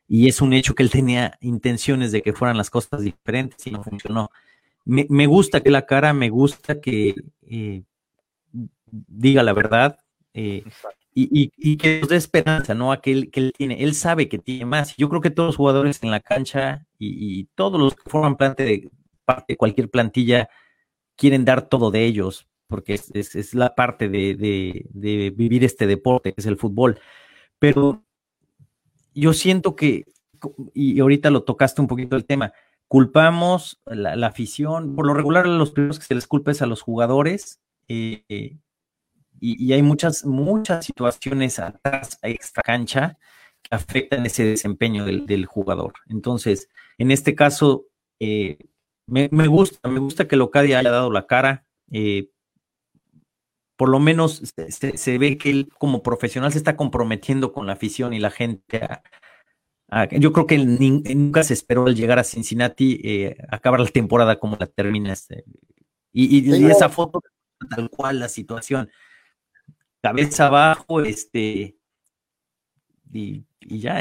[0.08, 3.70] y es un hecho que él tenía intenciones de que fueran las cosas diferentes y
[3.70, 4.30] no funcionó.
[4.84, 7.82] Me, me gusta que la cara, me gusta que eh,
[8.90, 9.98] diga la verdad.
[10.34, 10.64] Eh,
[11.14, 12.90] y, y, y, que nos dé esperanza, ¿no?
[12.90, 14.96] A que él, que tiene, él sabe que tiene más.
[14.96, 18.64] Yo creo que todos los jugadores en la cancha y, todos los que forman parte
[18.64, 18.90] de,
[19.24, 20.48] parte de cualquier plantilla
[21.16, 24.34] quieren dar todo de ellos, porque es, es, la parte de,
[24.90, 26.98] de, vivir este deporte, que es el fútbol.
[27.60, 28.04] Pero
[29.14, 30.06] yo siento que,
[30.74, 32.52] y ahorita lo tocaste un poquito el tema,
[32.88, 36.66] culpamos la, la afición, por lo regular los primeros que se les culpa es a
[36.66, 38.58] los jugadores, eh,
[39.44, 43.18] y, y, hay muchas, muchas situaciones atrás, extra cancha,
[43.62, 45.92] que afectan ese desempeño del, del jugador.
[46.08, 47.84] Entonces, en este caso,
[48.20, 48.56] eh,
[49.06, 51.66] me, me, gusta, me gusta que Locadia haya dado la cara.
[51.90, 52.30] Eh,
[53.76, 57.74] por lo menos se, se, ve que él como profesional se está comprometiendo con la
[57.74, 58.78] afición y la gente.
[58.78, 59.02] A,
[59.90, 63.80] a, yo creo que él, ni, nunca se esperó al llegar a Cincinnati eh, acabar
[63.80, 65.12] la temporada como la termina.
[65.12, 65.44] Este,
[66.12, 67.20] y, y, y, esa foto,
[67.68, 68.88] tal cual la situación
[70.04, 71.78] cabeza abajo, este,
[73.10, 74.00] y, y ya,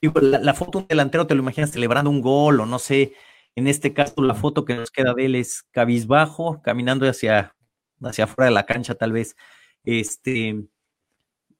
[0.00, 2.80] digo, la, la, foto de un delantero te lo imaginas celebrando un gol o no
[2.80, 3.12] sé,
[3.54, 7.54] en este caso la foto que nos queda de él es cabizbajo, caminando hacia,
[8.02, 9.36] hacia afuera de la cancha tal vez,
[9.84, 10.64] este,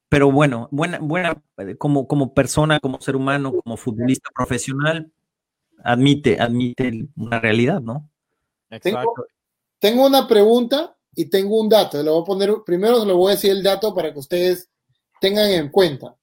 [0.08, 1.40] pero bueno, buena, buena,
[1.78, 5.12] como, como persona, como ser humano, como futbolista profesional,
[5.84, 8.10] admite, admite una realidad, ¿no?
[8.70, 9.12] Exacto.
[9.14, 9.26] Tengo,
[9.78, 12.02] tengo una pregunta y tengo un dato.
[12.02, 14.70] Le voy a poner, primero le voy a decir el dato para que ustedes
[15.20, 16.16] tengan en cuenta.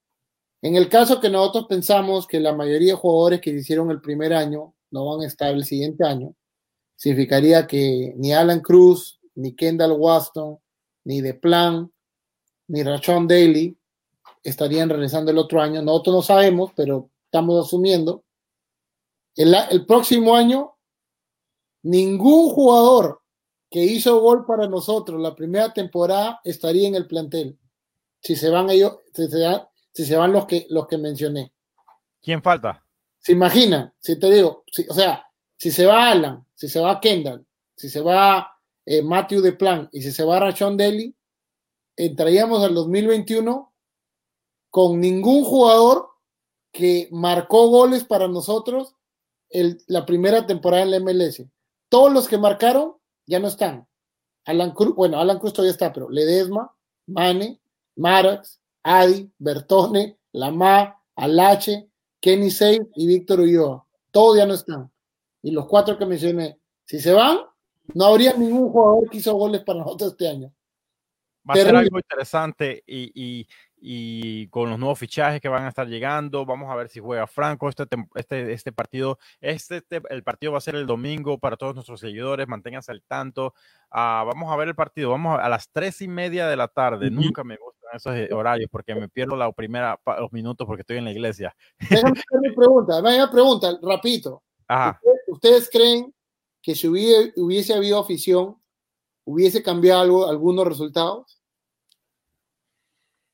[0.61, 4.33] En el caso que nosotros pensamos que la mayoría de jugadores que hicieron el primer
[4.33, 6.35] año no van a estar el siguiente año,
[6.95, 10.59] significaría que ni Alan Cruz, ni Kendall Waston,
[11.05, 11.91] ni De Plan,
[12.67, 13.77] ni Rachon Daly
[14.43, 15.81] estarían regresando el otro año.
[15.81, 18.23] Nosotros no sabemos, pero estamos asumiendo.
[19.35, 20.75] El próximo año,
[21.83, 23.21] ningún jugador
[23.69, 27.57] que hizo gol para nosotros la primera temporada estaría en el plantel.
[28.21, 29.61] Si se van ellos, si se,
[29.93, 31.53] si se van los que, los que mencioné.
[32.21, 32.83] ¿Quién falta?
[33.19, 37.45] Se imagina, si te digo, o sea, si se va Alan, si se va Kendall,
[37.75, 41.15] si se va eh, Matthew de Plan y si se va Rachon Deli,
[41.95, 43.73] entraríamos al 2021
[44.69, 46.09] con ningún jugador
[46.71, 48.95] que marcó goles para nosotros
[49.49, 51.43] el, la primera temporada en la MLS.
[51.89, 52.98] Todos los que marcaron
[53.29, 53.87] ya no están.
[54.45, 56.73] Alan Cruz, bueno, Alan Cruz todavía está, pero Ledesma,
[57.05, 57.61] Mane,
[57.95, 63.85] Marax, Adi, Bertone, Lama, Alache, Kenny Sey y Víctor Ulloa.
[64.09, 64.91] Todos ya no están.
[65.43, 67.37] Y los cuatro que mencioné, si se van,
[67.93, 70.51] no habría ningún jugador que hizo goles para nosotros este año.
[71.47, 73.47] Va a ser algo interesante y,
[74.49, 77.69] con los nuevos fichajes que van a estar llegando, vamos a ver si juega Franco
[77.69, 79.17] este, este, este partido.
[79.39, 83.03] Este, este, el partido va a ser el domingo para todos nuestros seguidores, manténganse al
[83.03, 83.53] tanto.
[83.89, 87.09] Ah, vamos a ver el partido, vamos a, las tres y media de la tarde.
[87.09, 90.97] Nunca me gustan esos eh, horarios porque me pierdo la primera los minutos porque estoy
[90.97, 91.55] en la iglesia.
[91.89, 94.43] Déjame hacer mi pregunta, una pregunta, rapidito.
[95.27, 96.13] ¿Ustedes creen
[96.61, 98.57] que si hubiese, habido afición,
[99.23, 101.38] hubiese cambiado algo, algunos resultados?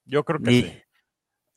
[0.06, 0.82] Yo creo que sí.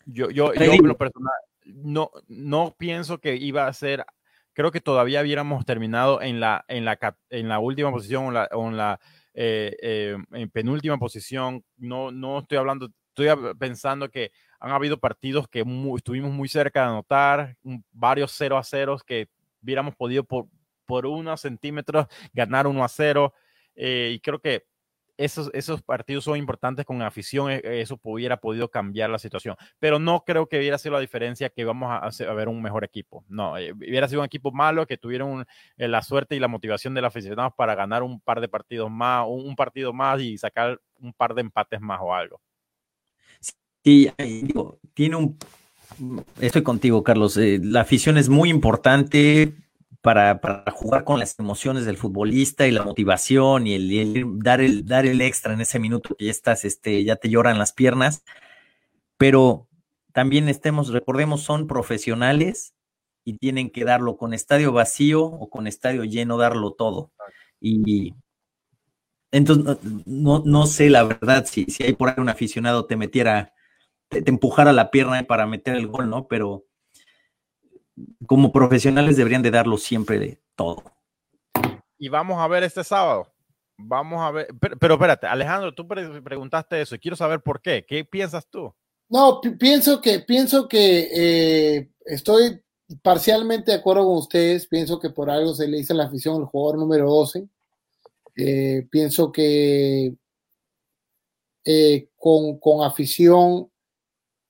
[0.07, 1.35] Yo, yo, yo lo personal,
[1.67, 4.07] no, no pienso que iba a ser,
[4.55, 8.35] creo que todavía hubiéramos terminado en la, en la, en la última posición o en
[8.35, 9.01] la, en la
[9.35, 11.63] eh, eh, en penúltima posición.
[11.77, 15.63] No, no estoy hablando, estoy pensando que han habido partidos que
[15.97, 17.57] estuvimos muy cerca de anotar,
[17.93, 19.29] varios 0 a 0 que
[19.63, 20.47] hubiéramos podido por,
[20.87, 23.33] por unos centímetros ganar 1 a 0.
[23.77, 24.65] Eh, y creo que
[25.19, 29.57] esos, esos partidos son importantes con afición, eh, eso hubiera podido cambiar la situación.
[29.79, 32.85] Pero no creo que hubiera sido la diferencia que vamos a, a ver un mejor
[32.85, 33.25] equipo.
[33.29, 35.45] No, eh, hubiera sido un equipo malo que tuvieron
[35.77, 39.27] la suerte y la motivación de los aficionados para ganar un par de partidos más,
[39.29, 42.41] un, partido más y sacar un par de empates más o algo.
[43.85, 45.37] Sí, digo, tiene un...
[46.41, 47.37] Estoy contigo, Carlos.
[47.37, 49.55] la afición es muy importante
[50.01, 50.41] para,
[50.73, 55.21] jugar con las emociones del futbolista y la motivación y el, dar, el, dar el
[55.21, 58.25] extra en ese minuto que ya estás, este, ya te lloran las piernas.
[59.17, 59.69] Pero
[60.13, 62.75] también estemos, recordemos, son profesionales
[63.25, 67.13] y tienen que darlo con estadio vacío o con estadio lleno, darlo todo.
[67.61, 68.15] Y
[69.33, 73.53] entonces no, no sé la verdad si, si hay por ahí un aficionado te metiera,
[74.09, 76.29] te, te empujara la pierna para meter el gol, ¿no?
[76.29, 76.68] Pero
[78.27, 80.83] como profesionales deberían de darlo siempre de todo.
[81.99, 83.33] Y vamos a ver este sábado.
[83.77, 84.49] Vamos a ver,
[84.81, 87.85] pero, espérate, Alejandro, tú preguntaste eso y quiero saber por qué.
[87.87, 88.75] ¿Qué piensas tú?
[89.09, 92.61] No, pienso que, pienso que eh, estoy
[93.03, 94.67] parcialmente de acuerdo con ustedes.
[94.67, 97.49] Pienso que por algo se le hizo la afición al jugador número 12.
[98.37, 100.15] Eh, pienso que
[101.65, 103.71] eh, con, con afición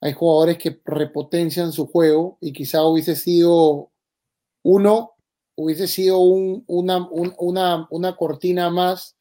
[0.01, 3.91] hay jugadores que repotencian su juego y quizá hubiese sido
[4.63, 5.13] uno,
[5.57, 9.17] hubiese sido una, una, cortina más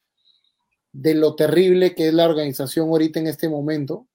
[0.92, 4.06] de lo terrible que es la organización ahorita en este momento,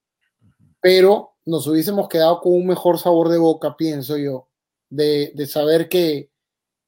[0.79, 4.47] pero nos hubiésemos quedado con un mejor sabor de boca, pienso yo,
[4.89, 6.29] de, saber que,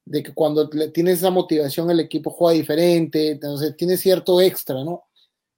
[0.06, 5.04] de que cuando tienes esa motivación el equipo juega diferente, entonces tiene cierto extra, ¿no?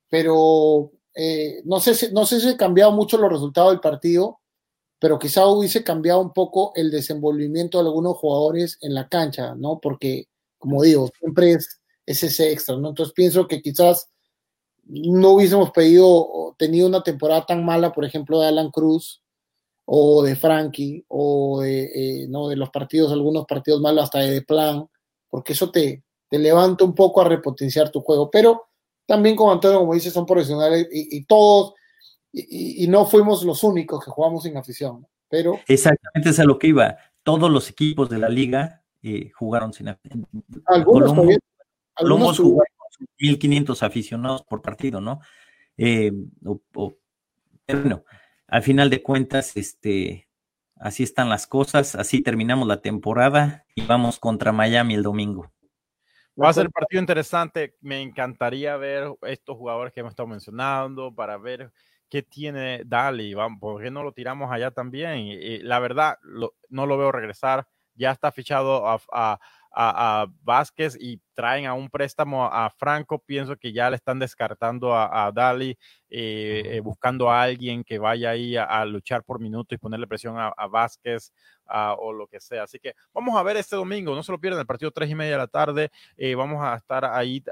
[0.09, 4.39] Pero eh, no, sé si, no sé si ha cambiado mucho los resultados del partido,
[4.99, 9.79] pero quizá hubiese cambiado un poco el desenvolvimiento de algunos jugadores en la cancha, ¿no?
[9.79, 10.27] Porque,
[10.59, 12.89] como digo, siempre es, ese extra, ¿no?
[12.89, 14.09] Entonces pienso que quizás
[14.83, 19.23] no hubiésemos pedido, tenido una temporada tan mala, por ejemplo, de Alan Cruz
[19.85, 22.47] o de Frankie o de, eh, ¿no?
[22.47, 24.87] de los partidos, algunos partidos malos hasta de, de plan,
[25.29, 28.29] porque eso te, te levanta un poco a repotenciar tu juego.
[28.29, 28.67] Pero
[29.07, 31.73] también como Antonio, como dice, son profesionales y, todos,
[32.31, 35.59] y, no fuimos los únicos que jugamos sin afición, pero...
[35.67, 36.97] Exactamente, es a lo que iba.
[37.23, 40.27] Todos los equipos de la liga eh, jugaron sin afición.
[40.65, 41.33] Algunos Colombo,
[41.95, 42.73] algunos jugaron
[43.19, 45.21] 1.500 aficionados por partido, ¿no?
[45.77, 46.11] Eh,
[47.65, 48.03] bueno,
[48.47, 50.27] al final de cuentas, este,
[50.75, 55.51] así están las cosas, así terminamos la temporada y vamos contra Miami el domingo.
[56.41, 57.75] Va a ser un partido interesante.
[57.81, 61.71] Me encantaría ver estos jugadores que hemos estado mencionando para ver
[62.09, 63.33] qué tiene Dali.
[63.33, 65.19] Vamos, ¿Por qué no lo tiramos allá también?
[65.19, 66.17] Y, la verdad,
[66.69, 67.67] no lo veo regresar.
[67.95, 68.99] Ya está fichado a,
[69.71, 74.95] a, Vázquez y traen a un préstamo a, Franco, pienso que ya le están descartando
[74.95, 75.77] a, Dali,
[76.09, 80.35] eh, eh, buscando a alguien que vaya ahí a, luchar por minutos y ponerle presión
[80.39, 81.31] a, Vázquez
[81.99, 82.63] o lo que sea.
[82.63, 85.15] Así que vamos a ver este domingo, no se lo pierdan, el partido tres y
[85.15, 87.43] media de la tarde, eh, vamos a estar ahí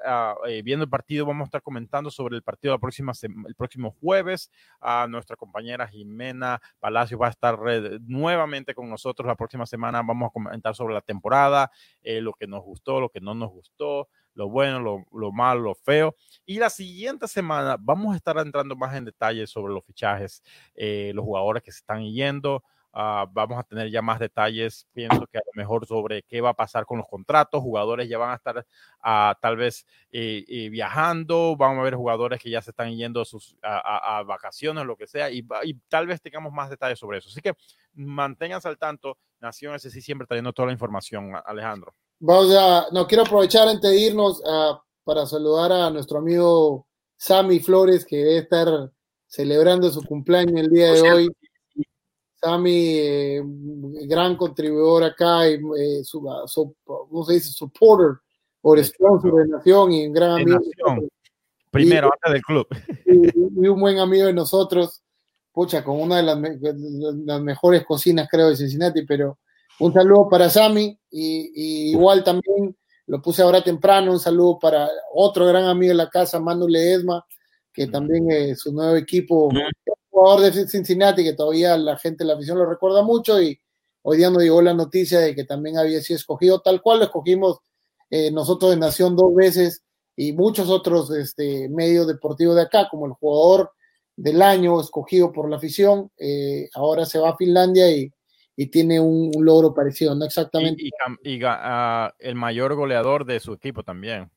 [0.64, 4.50] viendo el partido, vamos a estar comentando sobre el partido la próxima, el próximo jueves.
[4.80, 7.60] A nuestra compañera Jimena Palacio va a estar
[8.08, 11.70] nuevamente con nosotros la próxima semana, vamos a comentar sobre la temporada,
[12.04, 16.16] lo que nos gustó, lo que no nos gustó, lo bueno, lo, malo, lo feo.
[16.46, 20.44] Y la siguiente semana vamos a estar entrando más en detalle sobre los fichajes,
[20.76, 22.64] eh, los jugadores que se están yendo.
[22.98, 26.52] Ah, vamos a tener ya más detalles, pienso que a lo mejor sobre qué va
[26.52, 30.70] a pasar con los contratos, jugadores ya van a estar uh, tal vez eh, eh,
[30.70, 34.96] viajando, vamos a ver jugadores que ya se están yendo a, sus, a, vacaciones, lo
[34.96, 37.28] que sea, y, y, tal vez tengamos más detalles sobre eso.
[37.28, 37.52] Así que
[37.96, 41.94] manténganse al tanto, Nación sí siempre trayendo toda la información, Alejandro.
[42.20, 47.60] Vamos a, no quiero aprovechar antes de irnos ah, para saludar a nuestro amigo Sammy
[47.60, 48.90] Flores, que debe estar
[49.28, 51.30] celebrando su cumpleaños el día de hoy.
[52.46, 53.44] Sammy, eh,
[54.08, 56.46] gran contribuidor acá, y, eh, su, ah,
[56.84, 57.50] ¿cómo se dice?
[57.50, 58.20] Supporter
[58.62, 60.60] o sponsor de Nación y un gran amigo.
[61.72, 62.68] Primero, antes del club.
[63.06, 65.02] Y, un buen amigo de nosotros,
[65.52, 66.38] pucha, con una de las,
[67.26, 69.40] las mejores cocinas, creo, de Cincinnati, pero
[69.80, 72.78] un saludo para Sammy y, igual también
[73.08, 77.26] lo puse ahora temprano, un saludo para otro gran amigo de la casa, Manu Ledesma,
[77.74, 79.50] que también es su nuevo equipo,
[80.16, 83.60] jugador de Cincinnati, que todavía la gente de la afición lo recuerda mucho y
[84.02, 87.06] hoy día nos llegó la noticia de que también había sido escogido, tal cual lo
[87.06, 87.60] escogimos
[88.10, 89.84] eh, nosotros de Nación dos veces
[90.16, 93.72] y muchos otros este, medios deportivos de acá, como el jugador
[94.16, 98.12] del año escogido por la afición, eh, ahora se va a Finlandia y
[98.58, 100.84] y tiene un, logro parecido, no exactamente.
[101.24, 104.32] Y, ah, el mayor goleador de su equipo también.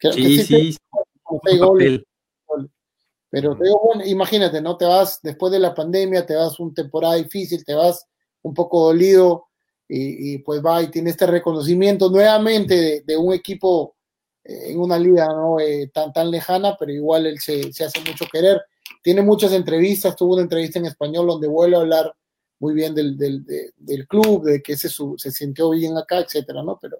[0.00, 0.76] sí, sí.
[3.30, 4.76] Pero te digo, bueno, imagínate, ¿no?
[4.76, 8.04] Te vas después de la pandemia, te vas una temporada difícil, te vas
[8.42, 9.46] un poco dolido
[9.88, 13.96] y, pues va y tiene este reconocimiento nuevamente de, un equipo
[14.44, 15.58] eh, en una liga ¿no?
[15.58, 18.60] Eh, tan, tan lejana, pero igual él se, se hace mucho querer.
[19.02, 22.14] Tiene muchas entrevistas, tuvo una entrevista en español donde vuelve a hablar
[22.58, 23.44] muy bien del, del,
[23.76, 26.78] del club, de que se, se sintió bien acá, etcétera, ¿no?
[26.80, 26.98] Pero,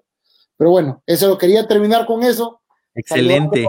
[0.57, 2.61] pero bueno, eso lo quería terminar con eso.
[2.95, 3.67] Excelente.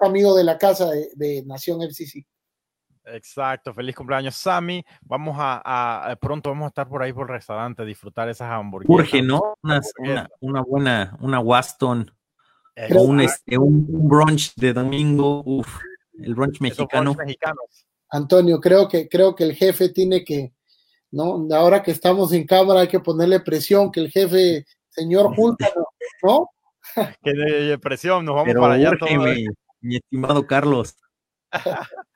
[0.00, 2.26] A amigo de la casa de, Nación FCC.
[3.04, 4.84] Exacto, feliz cumpleaños Sammy.
[5.02, 8.94] Vamos a, pronto vamos a estar por ahí por el restaurante, disfrutar esas hamburguesas.
[8.94, 9.54] Urge, ¿no?
[9.62, 12.10] Una, una, buena, una Waston,
[12.90, 15.78] un, este, un brunch de domingo, uf,
[16.20, 17.16] el brunch mexicano.
[18.10, 20.52] Antonio, creo que, creo que el jefe tiene que,
[21.10, 21.46] ¿no?
[21.52, 25.30] Ahora que estamos en cámara hay que ponerle presión, que el jefe, señor
[26.22, 26.50] ¿no?
[27.22, 28.90] Que de presión, nos vamos para allá.
[29.86, 30.96] Mi, estimado Carlos.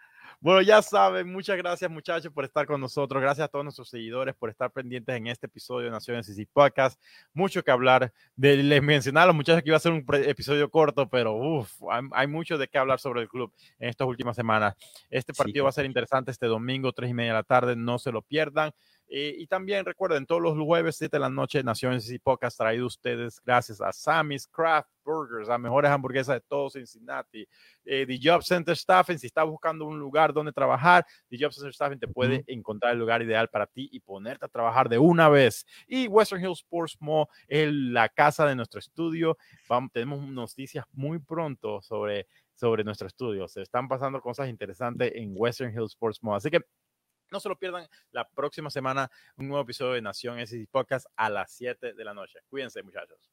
[0.42, 3.20] Bueno, ya saben, muchas gracias muchachos por estar con nosotros.
[3.20, 6.98] Gracias a todos nuestros seguidores por estar pendientes en este episodio de Naciones y Podcast.
[7.34, 8.10] Mucho que hablar.
[8.36, 11.70] De, les mencionaba a los muchachos que iba a ser un episodio corto, pero uf,
[12.12, 14.76] hay, mucho de qué hablar sobre el club en estas últimas semanas.
[15.10, 17.76] Este partido va a ser interesante este domingo, tres y media de la tarde.
[17.76, 18.72] No se lo pierdan.
[19.12, 22.86] Eh, y también recuerden, todos los jueves, 7 de la noche, Naciones y Pocas traído
[22.86, 27.44] ustedes gracias a Sammy's Craft Burgers, las mejores hamburguesas de todo Cincinnati.
[27.84, 31.74] Eh, The Job Center Staffing, si estás buscando un lugar donde trabajar, The Job Center
[31.74, 35.28] Staffing te puede encontrar el lugar ideal para ti y ponerte a trabajar de una
[35.28, 35.66] vez.
[35.88, 39.36] Y Western Hills Sports Mall es la casa de nuestro estudio.
[39.68, 42.28] Vamos, tenemos noticias muy pronto sobre
[42.60, 43.48] sobre nuestro estudio.
[43.48, 46.36] Se están pasando cosas interesantes en Western Hills Sports Mall.
[46.36, 46.60] Así que
[47.30, 51.30] no se lo pierdan la próxima semana, un nuevo episodio de Nación SC Podcast a
[51.30, 52.40] las 7 de la noche.
[52.48, 53.30] Cuídense, muchachos.